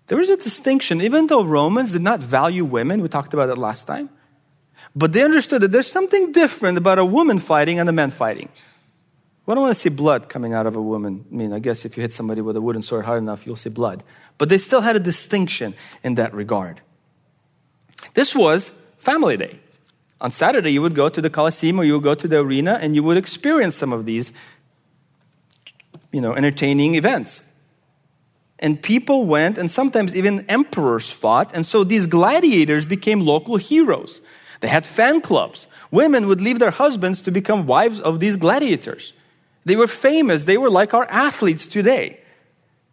[0.09, 3.57] There is a distinction, even though Romans did not value women, we talked about that
[3.57, 4.11] last time,
[4.95, 8.51] but they understood that there's something different about a woman fighting and a man fighting.
[9.51, 11.25] We don't want to see blood coming out of a woman.
[11.29, 13.57] I mean, I guess if you hit somebody with a wooden sword hard enough, you'll
[13.57, 14.05] see blood.
[14.39, 15.75] But they still had a distinction
[16.05, 16.81] in that regard.
[18.15, 19.59] This was family day.
[20.21, 22.79] On Saturday, you would go to the Colosseum or you would go to the arena
[22.81, 24.33] and you would experience some of these,
[26.13, 27.43] you know, entertaining events.
[28.61, 34.21] And people went, and sometimes even emperors fought, and so these gladiators became local heroes.
[34.61, 35.67] They had fan clubs.
[35.91, 39.13] Women would leave their husbands to become wives of these gladiators.
[39.65, 40.45] They were famous.
[40.45, 42.21] They were like our athletes today.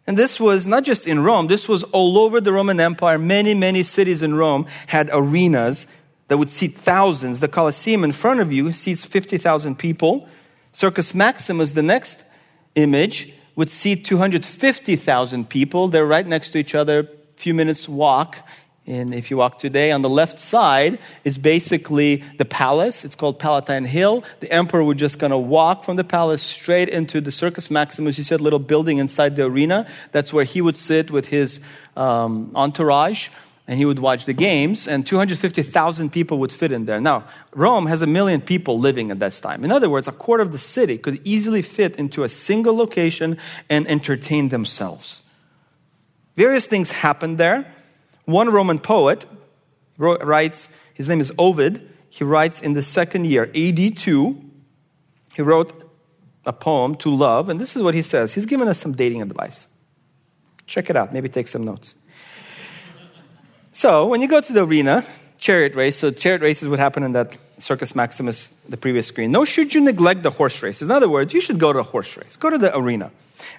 [0.06, 3.18] And this was not just in Rome, this was all over the Roman Empire.
[3.18, 5.86] Many, many cities in Rome had arenas
[6.28, 7.40] that would seat thousands.
[7.40, 10.26] The Colosseum in front of you seats 50,000 people.
[10.72, 12.24] Circus Maximus, the next
[12.74, 15.88] image, would seat 250,000 people.
[15.88, 18.38] They're right next to each other, a few minutes walk.
[18.88, 23.04] And if you walk today, on the left side is basically the palace.
[23.04, 24.24] It's called Palatine Hill.
[24.40, 28.16] The emperor would just kind of walk from the palace straight into the Circus Maximus.
[28.16, 29.86] You see a little building inside the arena.
[30.12, 31.60] That's where he would sit with his
[31.98, 33.28] um, entourage
[33.66, 37.02] and he would watch the games, and 250,000 people would fit in there.
[37.02, 37.24] Now,
[37.54, 39.62] Rome has a million people living at that time.
[39.62, 43.36] In other words, a quarter of the city could easily fit into a single location
[43.68, 45.20] and entertain themselves.
[46.34, 47.70] Various things happened there.
[48.28, 49.24] One Roman poet
[49.96, 54.44] writes, his name is Ovid, he writes in the second year, AD 2,
[55.34, 55.90] he wrote
[56.44, 58.34] a poem to love, and this is what he says.
[58.34, 59.66] He's given us some dating advice.
[60.66, 61.94] Check it out, maybe take some notes.
[63.72, 65.06] So, when you go to the arena,
[65.38, 69.32] chariot race, so chariot races would happen in that Circus Maximus, the previous screen.
[69.32, 70.88] No, should you neglect the horse races?
[70.88, 73.10] In other words, you should go to a horse race, go to the arena.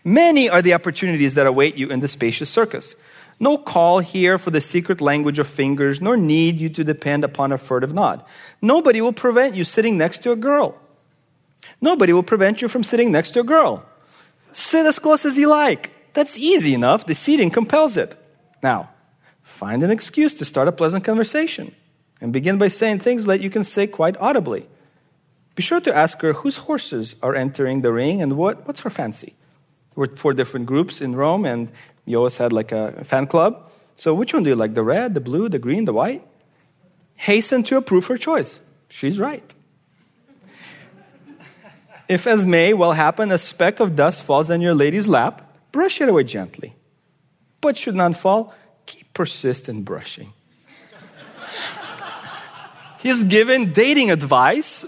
[0.04, 2.96] Many are the opportunities that await you in the spacious circus.
[3.40, 7.52] No call here for the secret language of fingers, nor need you to depend upon
[7.52, 8.24] a furtive nod.
[8.62, 10.76] Nobody will prevent you sitting next to a girl.
[11.82, 13.86] Nobody will prevent you from sitting next to a girl.
[14.52, 15.92] Sit as close as you like.
[16.14, 17.06] That's easy enough.
[17.06, 18.16] The seating compels it.
[18.62, 18.90] Now,
[19.42, 21.74] find an excuse to start a pleasant conversation
[22.20, 24.68] and begin by saying things that you can say quite audibly.
[25.56, 28.90] Be sure to ask her whose horses are entering the ring and what, what's her
[28.90, 29.34] fancy.
[29.96, 31.72] There were four different groups in Rome, and
[32.10, 33.70] you always had like a fan club.
[33.94, 34.74] So, which one do you like?
[34.74, 36.26] The red, the blue, the green, the white?
[37.18, 38.62] Hasten to approve her choice.
[38.90, 39.54] She's right.
[42.10, 46.02] if, as may well happen, a speck of dust falls on your lady's lap, brush
[46.02, 46.74] it away gently.
[47.62, 48.56] But should none fall,
[48.88, 50.34] keep persistent brushing.
[52.98, 54.84] He's given dating advice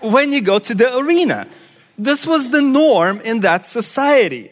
[0.00, 1.46] when you go to the arena.
[1.98, 4.50] This was the norm in that society.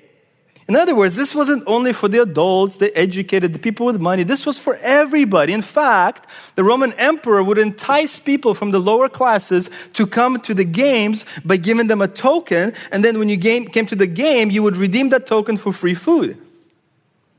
[0.69, 4.23] In other words, this wasn't only for the adults, the educated, the people with money.
[4.23, 5.53] This was for everybody.
[5.53, 10.55] In fact, the Roman emperor would entice people from the lower classes to come to
[10.55, 12.75] the games by giving them a token.
[12.93, 15.95] And then when you came to the game, you would redeem that token for free
[15.95, 16.39] food.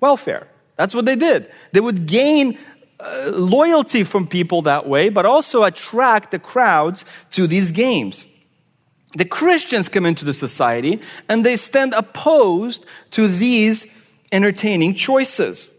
[0.01, 0.47] Welfare.
[0.75, 1.49] That's what they did.
[1.71, 2.57] They would gain
[2.99, 8.25] uh, loyalty from people that way, but also attract the crowds to these games
[9.15, 13.85] the Christians come into the society and they stand opposed to these
[14.31, 15.71] entertaining choices.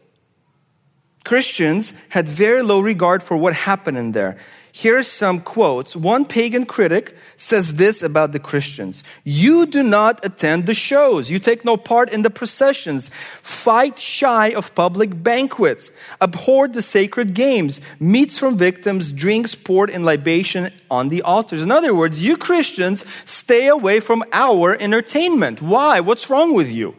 [1.25, 4.39] Christians had very low regard for what happened in there.
[4.77, 5.95] Here's some quotes.
[5.95, 9.05] One pagan critic says this about the Christians.
[9.23, 11.31] You do not attend the shows.
[11.31, 13.09] You take no part in the processions.
[13.41, 15.93] Fight shy of public banquets.
[16.21, 17.81] Abhor the sacred games.
[18.01, 19.13] Meats from victims.
[19.13, 21.63] Drinks poured in libation on the altars.
[21.63, 25.63] In other words, you Christians stay away from our entertainment.
[25.63, 26.01] Why?
[26.01, 26.97] What's wrong with you?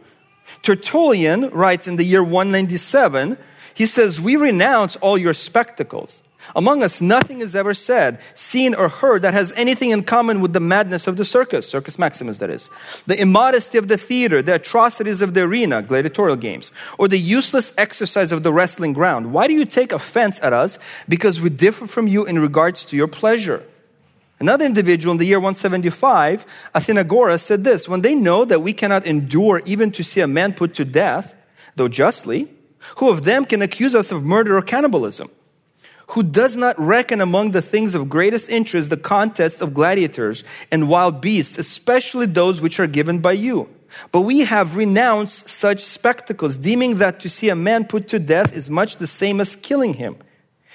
[0.62, 3.36] Tertullian writes in the year 197,
[3.74, 6.22] he says, We renounce all your spectacles.
[6.54, 10.52] Among us, nothing is ever said, seen, or heard that has anything in common with
[10.52, 12.70] the madness of the circus, Circus Maximus, that is,
[13.06, 17.72] the immodesty of the theater, the atrocities of the arena, gladiatorial games, or the useless
[17.76, 19.32] exercise of the wrestling ground.
[19.32, 20.78] Why do you take offense at us?
[21.08, 23.62] Because we differ from you in regards to your pleasure.
[24.38, 26.44] Another individual in the year 175,
[26.74, 30.52] Athenagoras, said this When they know that we cannot endure even to see a man
[30.52, 31.34] put to death,
[31.76, 32.50] though justly,
[32.98, 35.30] who of them can accuse us of murder or cannibalism?
[36.08, 40.88] Who does not reckon among the things of greatest interest the contests of gladiators and
[40.88, 43.68] wild beasts, especially those which are given by you.
[44.12, 48.54] But we have renounced such spectacles, deeming that to see a man put to death
[48.54, 50.16] is much the same as killing him.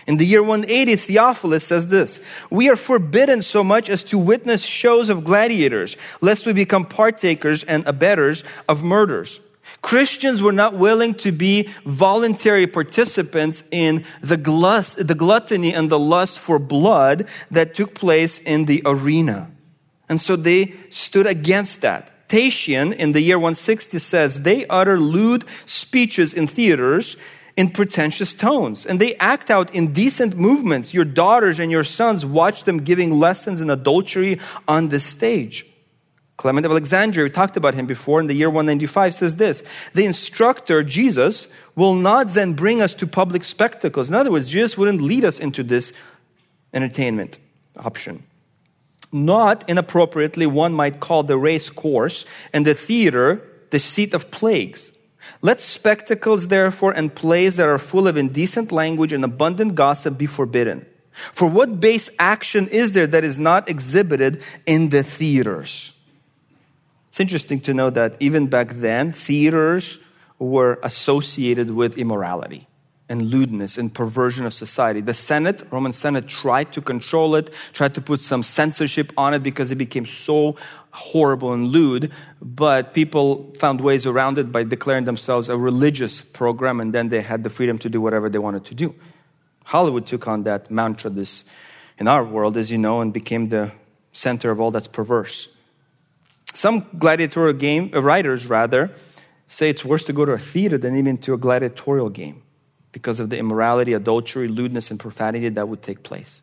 [0.07, 2.19] In the year 180, Theophilus says this
[2.49, 7.63] We are forbidden so much as to witness shows of gladiators, lest we become partakers
[7.63, 9.39] and abettors of murders.
[9.81, 14.37] Christians were not willing to be voluntary participants in the,
[14.97, 19.51] the gluttony and the lust for blood that took place in the arena.
[20.07, 22.11] And so they stood against that.
[22.29, 27.17] Tatian in the year 160 says they utter lewd speeches in theaters
[27.57, 30.93] in pretentious tones and they act out indecent movements.
[30.93, 35.65] Your daughters and your sons watch them giving lessons in adultery on the stage.
[36.41, 39.61] Clement of Alexandria, we talked about him before in the year 195, says this
[39.93, 44.09] The instructor, Jesus, will not then bring us to public spectacles.
[44.09, 45.93] In other words, Jesus wouldn't lead us into this
[46.73, 47.37] entertainment
[47.77, 48.23] option.
[49.11, 54.91] Not inappropriately, one might call the race course and the theater the seat of plagues.
[55.43, 60.25] Let spectacles, therefore, and plays that are full of indecent language and abundant gossip be
[60.25, 60.87] forbidden.
[61.33, 65.93] For what base action is there that is not exhibited in the theaters?
[67.11, 69.99] It's interesting to know that even back then, theaters
[70.39, 72.69] were associated with immorality
[73.09, 75.01] and lewdness and perversion of society.
[75.01, 79.43] The Senate, Roman Senate, tried to control it, tried to put some censorship on it
[79.43, 80.55] because it became so
[80.91, 82.13] horrible and lewd.
[82.41, 87.19] But people found ways around it by declaring themselves a religious program, and then they
[87.19, 88.95] had the freedom to do whatever they wanted to do.
[89.65, 91.43] Hollywood took on that mantra this
[91.97, 93.73] in our world, as you know, and became the
[94.13, 95.49] center of all that's perverse.
[96.53, 98.91] Some gladiatorial game uh, writers, rather,
[99.47, 102.43] say it's worse to go to a theater than even to a gladiatorial game
[102.91, 106.41] because of the immorality, adultery, lewdness, and profanity that would take place.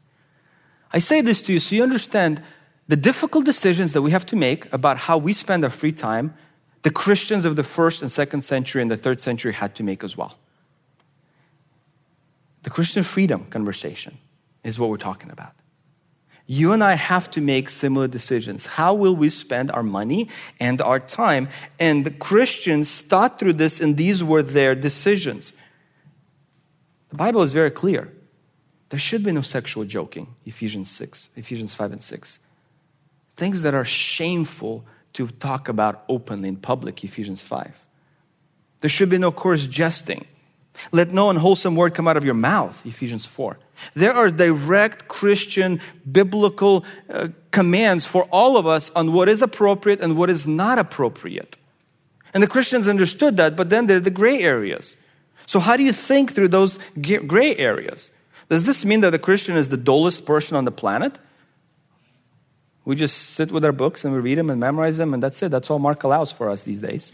[0.92, 2.42] I say this to you so you understand
[2.86, 6.34] the difficult decisions that we have to make about how we spend our free time,
[6.82, 10.02] the Christians of the first and second century and the third century had to make
[10.02, 10.38] as well.
[12.62, 14.18] The Christian freedom conversation
[14.64, 15.52] is what we're talking about
[16.50, 18.64] you and I have to make similar decisions.
[18.64, 21.50] How will we spend our money and our time?
[21.78, 25.52] And the Christians thought through this, and these were their decisions.
[27.10, 28.10] The Bible is very clear.
[28.88, 32.38] There should be no sexual joking, Ephesians 6, Ephesians 5 and 6.
[33.36, 37.86] Things that are shameful to talk about openly in public, Ephesians 5.
[38.80, 40.26] There should be no coarse jesting.
[40.92, 43.58] Let no unwholesome word come out of your mouth, Ephesians 4.
[43.94, 45.80] There are direct Christian
[46.10, 50.78] biblical uh, commands for all of us on what is appropriate and what is not
[50.78, 51.56] appropriate.
[52.34, 54.96] And the Christians understood that, but then there are the gray areas.
[55.46, 58.10] So, how do you think through those gray areas?
[58.48, 61.18] Does this mean that the Christian is the dullest person on the planet?
[62.84, 65.42] We just sit with our books and we read them and memorize them, and that's
[65.42, 65.50] it.
[65.50, 67.12] That's all Mark allows for us these days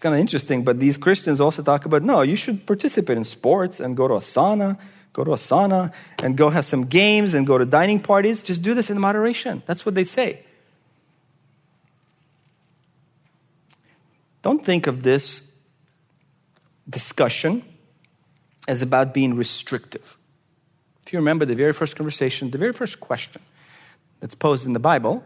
[0.00, 3.80] kind of interesting, but these Christians also talk about no, you should participate in sports
[3.80, 4.78] and go to a sauna,
[5.12, 8.42] go to a sauna and go have some games and go to dining parties.
[8.42, 9.62] Just do this in moderation.
[9.66, 10.40] That's what they say.
[14.42, 15.42] Don't think of this
[16.88, 17.62] discussion
[18.66, 20.16] as about being restrictive.
[21.06, 23.42] If you remember the very first conversation, the very first question
[24.20, 25.22] that's posed in the Bible,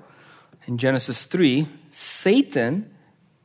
[0.67, 2.91] in Genesis 3, Satan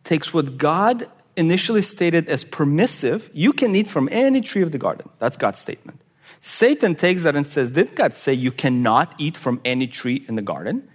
[0.03, 1.05] takes what God
[1.39, 5.09] initially stated as permissive, you can eat from any tree of the garden.
[5.19, 6.01] That's God's statement.
[6.41, 10.35] Satan takes that and says, Did God say you cannot eat from any tree in
[10.35, 10.87] the garden?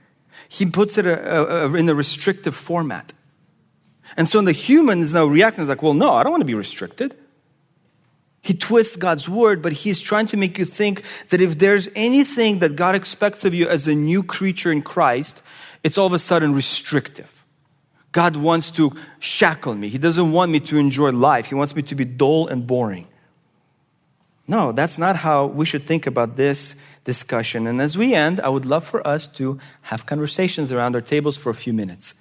[0.49, 3.12] He puts it a, a, in a restrictive format.
[4.16, 6.55] And so the human is now reacting like, Well, no, I don't want to be
[6.55, 7.16] restricted.
[8.43, 12.59] He twists God's word, but he's trying to make you think that if there's anything
[12.59, 15.43] that God expects of you as a new creature in Christ,
[15.83, 17.44] it's all of a sudden restrictive.
[18.15, 19.89] God wants to shackle me.
[19.89, 21.47] He doesn't want me to enjoy life.
[21.47, 23.09] He wants me to be dull and boring.
[24.47, 27.66] No, that's not how we should think about this discussion.
[27.66, 31.36] And as we end, I would love for us to have conversations around our tables
[31.36, 32.15] for a few minutes.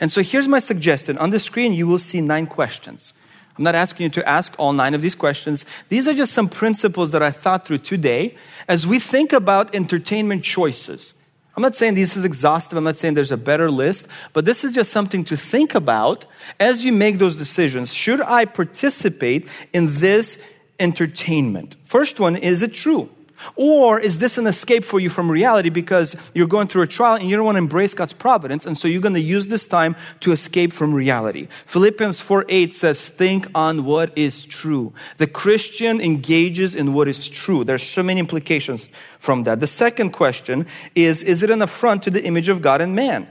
[0.00, 1.16] And so here's my suggestion.
[1.18, 3.14] On the screen, you will see nine questions.
[3.56, 5.64] I'm not asking you to ask all nine of these questions.
[5.88, 8.34] These are just some principles that I thought through today
[8.66, 11.14] as we think about entertainment choices.
[11.54, 12.78] I'm not saying this is exhaustive.
[12.78, 16.24] I'm not saying there's a better list, but this is just something to think about
[16.58, 17.92] as you make those decisions.
[17.92, 20.38] Should I participate in this
[20.80, 21.76] entertainment?
[21.84, 23.10] First one, is it true?
[23.56, 27.16] Or is this an escape for you from reality because you're going through a trial
[27.16, 29.66] and you don't want to embrace God's providence, and so you're going to use this
[29.66, 31.48] time to escape from reality?
[31.66, 34.92] Philippians 4 8 says, Think on what is true.
[35.18, 37.64] The Christian engages in what is true.
[37.64, 38.88] There's so many implications
[39.18, 39.60] from that.
[39.60, 43.28] The second question is Is it an affront to the image of God and man?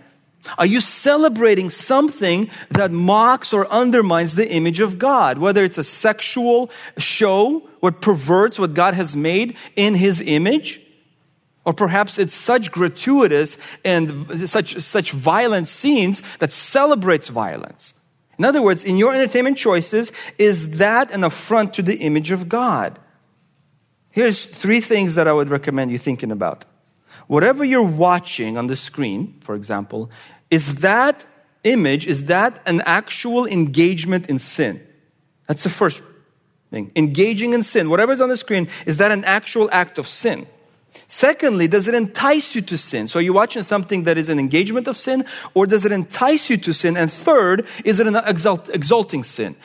[0.58, 5.38] Are you celebrating something that mocks or undermines the image of God?
[5.38, 10.82] Whether it's a sexual show, what perverts what God has made in His image,
[11.64, 17.94] or perhaps it's such gratuitous and such, such violent scenes that celebrates violence.
[18.40, 22.50] In other words, in your entertainment choices, is that an affront to the image of
[22.50, 22.98] God?
[24.10, 26.66] Here's three things that I would recommend you thinking about.
[27.28, 30.10] Whatever you're watching on the screen, for example,
[30.52, 31.26] is that
[31.64, 34.86] image, is that an actual engagement in sin?
[35.48, 36.02] That's the first
[36.70, 36.92] thing.
[36.96, 40.46] Engaging in sin, whatever's on the screen, is that an actual act of sin?
[41.08, 43.08] Secondly, does it entice you to sin?
[43.08, 46.50] So are you watching something that is an engagement of sin, or does it entice
[46.50, 46.98] you to sin?
[46.98, 49.56] And third, is it an exalt, exalting sin?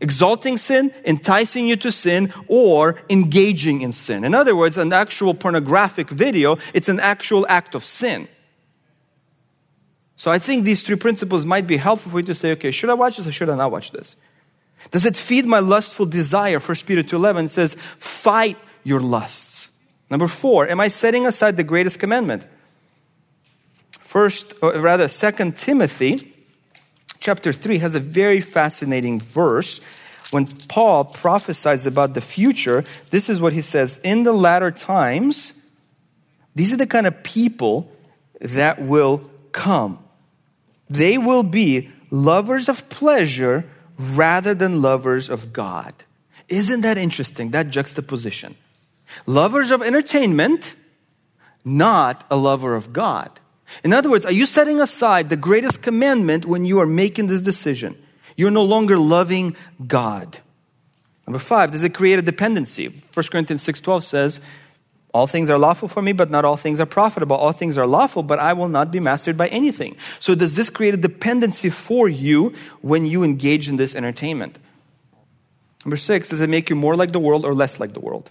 [0.00, 4.24] Exalting sin, enticing you to sin, or engaging in sin.
[4.24, 8.28] In other words, an actual pornographic video, it's an actual act of sin.
[10.16, 12.90] So I think these three principles might be helpful for you to say, okay, should
[12.90, 14.16] I watch this or should I not watch this?
[14.90, 16.58] Does it feed my lustful desire?
[16.58, 19.70] First Peter 2.11 says, fight your lusts.
[20.10, 22.46] Number four, am I setting aside the greatest commandment?
[24.00, 26.32] First, or rather, Second Timothy
[27.18, 29.80] chapter 3 has a very fascinating verse.
[30.30, 35.54] When Paul prophesies about the future, this is what he says In the latter times,
[36.54, 37.92] these are the kind of people
[38.40, 40.05] that will come.
[40.88, 43.64] They will be lovers of pleasure
[43.98, 45.94] rather than lovers of God.
[46.48, 48.56] Isn't that interesting, that juxtaposition?
[49.26, 50.74] Lovers of entertainment,
[51.64, 53.30] not a lover of God.
[53.82, 57.40] In other words, are you setting aside the greatest commandment when you are making this
[57.40, 57.96] decision?
[58.36, 59.56] You're no longer loving
[59.86, 60.38] God.
[61.26, 62.86] Number five, does it create a dependency?
[62.86, 64.40] 1 Corinthians 6.12 says,
[65.16, 67.36] all things are lawful for me, but not all things are profitable.
[67.36, 69.96] All things are lawful, but I will not be mastered by anything.
[70.20, 72.52] So, does this create a dependency for you
[72.82, 74.58] when you engage in this entertainment?
[75.86, 78.30] Number six, does it make you more like the world or less like the world?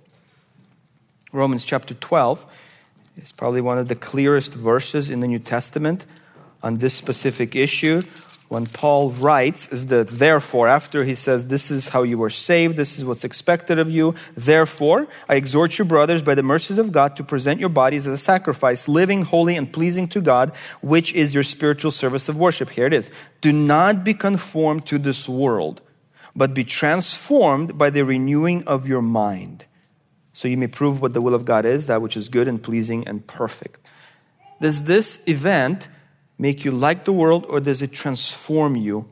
[1.32, 2.46] Romans chapter 12
[3.18, 6.06] is probably one of the clearest verses in the New Testament
[6.62, 8.04] on this specific issue
[8.48, 12.78] when Paul writes is the therefore, after he says, This is how you were saved,
[12.78, 14.14] this is what's expected of you.
[14.36, 18.14] Therefore, I exhort you, brothers, by the mercies of God, to present your bodies as
[18.14, 20.52] a sacrifice, living, holy, and pleasing to God,
[20.82, 22.70] which is your spiritual service of worship.
[22.70, 23.10] Here it is.
[23.42, 25.82] Do not be conformed to this world,
[26.36, 29.66] but be transformed by the renewing of your mind,
[30.34, 32.62] so you may prove what the will of God is, that which is good and
[32.62, 33.80] pleasing and perfect.
[34.62, 35.88] Does this event
[36.38, 39.10] make you like the world or does it transform you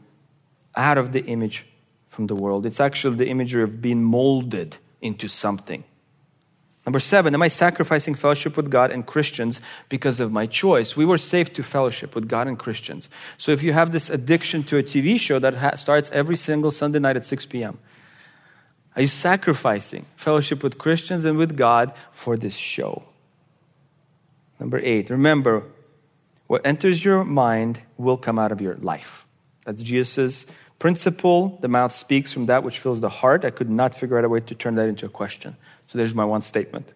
[0.76, 1.66] out of the image
[2.08, 2.66] from the world?
[2.66, 5.84] It's actually the imagery of being molded into something.
[6.86, 10.98] Number seven, am I sacrificing fellowship with God and Christians because of my choice?
[10.98, 13.10] We were saved to fellowship with God and Christians.
[13.38, 16.72] So if you have this addiction to a TV show that ha- starts every single
[16.72, 17.80] Sunday night at 6 p.m.,
[18.95, 23.04] are you sacrificing fellowship with Christians and with God for this show?
[24.60, 25.64] Number eight, remember,
[26.53, 29.25] what enters your mind will come out of your life.
[29.65, 30.45] That's Jesus'
[30.77, 31.57] principle.
[31.61, 33.43] The mouth speaks from that which fills the heart.
[33.43, 35.57] I could not figure out a way to turn that into a question.
[35.88, 36.93] So there's my one statement.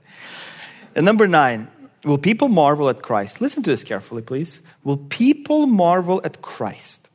[0.94, 1.70] And number nine,
[2.06, 3.42] will people marvel at Christ?
[3.42, 4.62] Listen to this carefully, please.
[4.84, 7.10] Will people marvel at Christ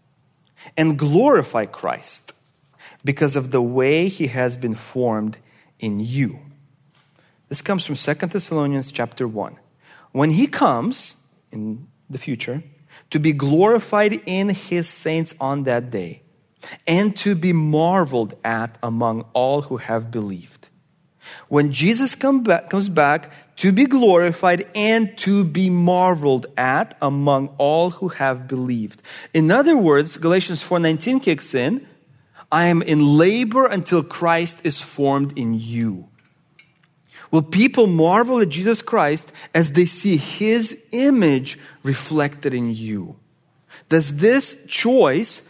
[0.77, 2.35] and glorify Christ
[3.05, 5.39] because of the way he has been formed
[5.79, 6.41] in you?
[7.49, 9.61] This comes from 2 Thessalonians chapter 1.
[10.11, 11.15] When he comes,
[11.53, 12.63] in the future,
[13.11, 16.23] to be glorified in his saints on that day.
[16.87, 20.69] and to be marveled at among all who have believed.
[21.49, 27.49] When Jesus come back, comes back, to be glorified and to be marveled at among
[27.59, 29.03] all who have believed.
[29.33, 31.87] In other words, Galatians 4:19 kicks in,
[32.51, 36.09] I am in labor until Christ is formed in you.
[37.33, 43.17] Will people marvel at Jesus Christ as they see his image reflected in you?
[43.89, 45.43] Does this choice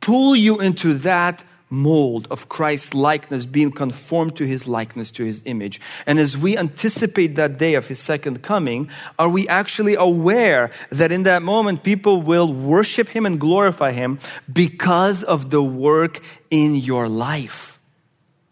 [0.00, 5.42] pull you into that mold of Christ's likeness, being conformed to his likeness, to his
[5.46, 5.80] image.
[6.06, 11.10] And as we anticipate that day of his second coming, are we actually aware that
[11.10, 14.18] in that moment people will worship him and glorify him
[14.52, 16.20] because of the work
[16.50, 17.80] in your life?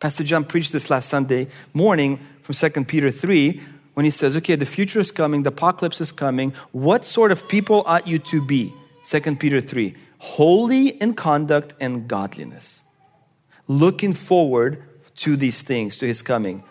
[0.01, 2.21] Pastor John preached this last Sunday morning
[2.53, 3.61] from 2 Peter 3
[3.95, 6.53] when he says, okay, the future is coming, the apocalypse is coming.
[6.73, 8.73] What sort of people ought you to be?
[9.05, 12.83] 2 Peter 3 holy in conduct and godliness
[13.67, 14.83] looking forward
[15.17, 16.63] to these things, to his coming.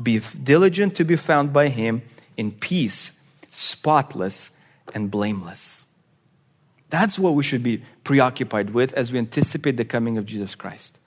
[0.00, 2.02] Be diligent to be found by him
[2.36, 3.12] in peace,
[3.50, 4.50] spotless,
[4.94, 5.86] and blameless.
[6.90, 10.98] That's what we should be preoccupied with as we anticipate the coming of Jesus Christ.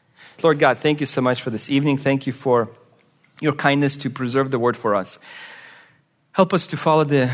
[0.44, 1.98] Lord God, thank you so much for this evening.
[1.98, 2.70] Thank you for
[3.42, 5.20] your kindness to preserve the word for us.
[6.32, 7.32] Help us to follow the,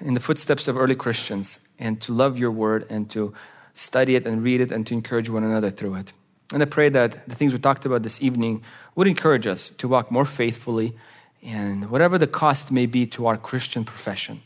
[0.00, 3.34] in the footsteps of early Christians and to love your word and to
[3.74, 6.12] study it and read it and to encourage one another through it.
[6.52, 8.62] And I pray that the things we talked about this evening
[8.94, 10.94] would encourage us to walk more faithfully
[11.42, 14.42] and whatever the cost may be to our Christian profession,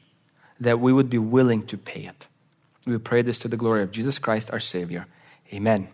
[0.60, 2.26] that we would be willing to pay it.
[2.86, 5.06] We pray this to the glory of Jesus Christ, our Savior.
[5.52, 5.88] Amen.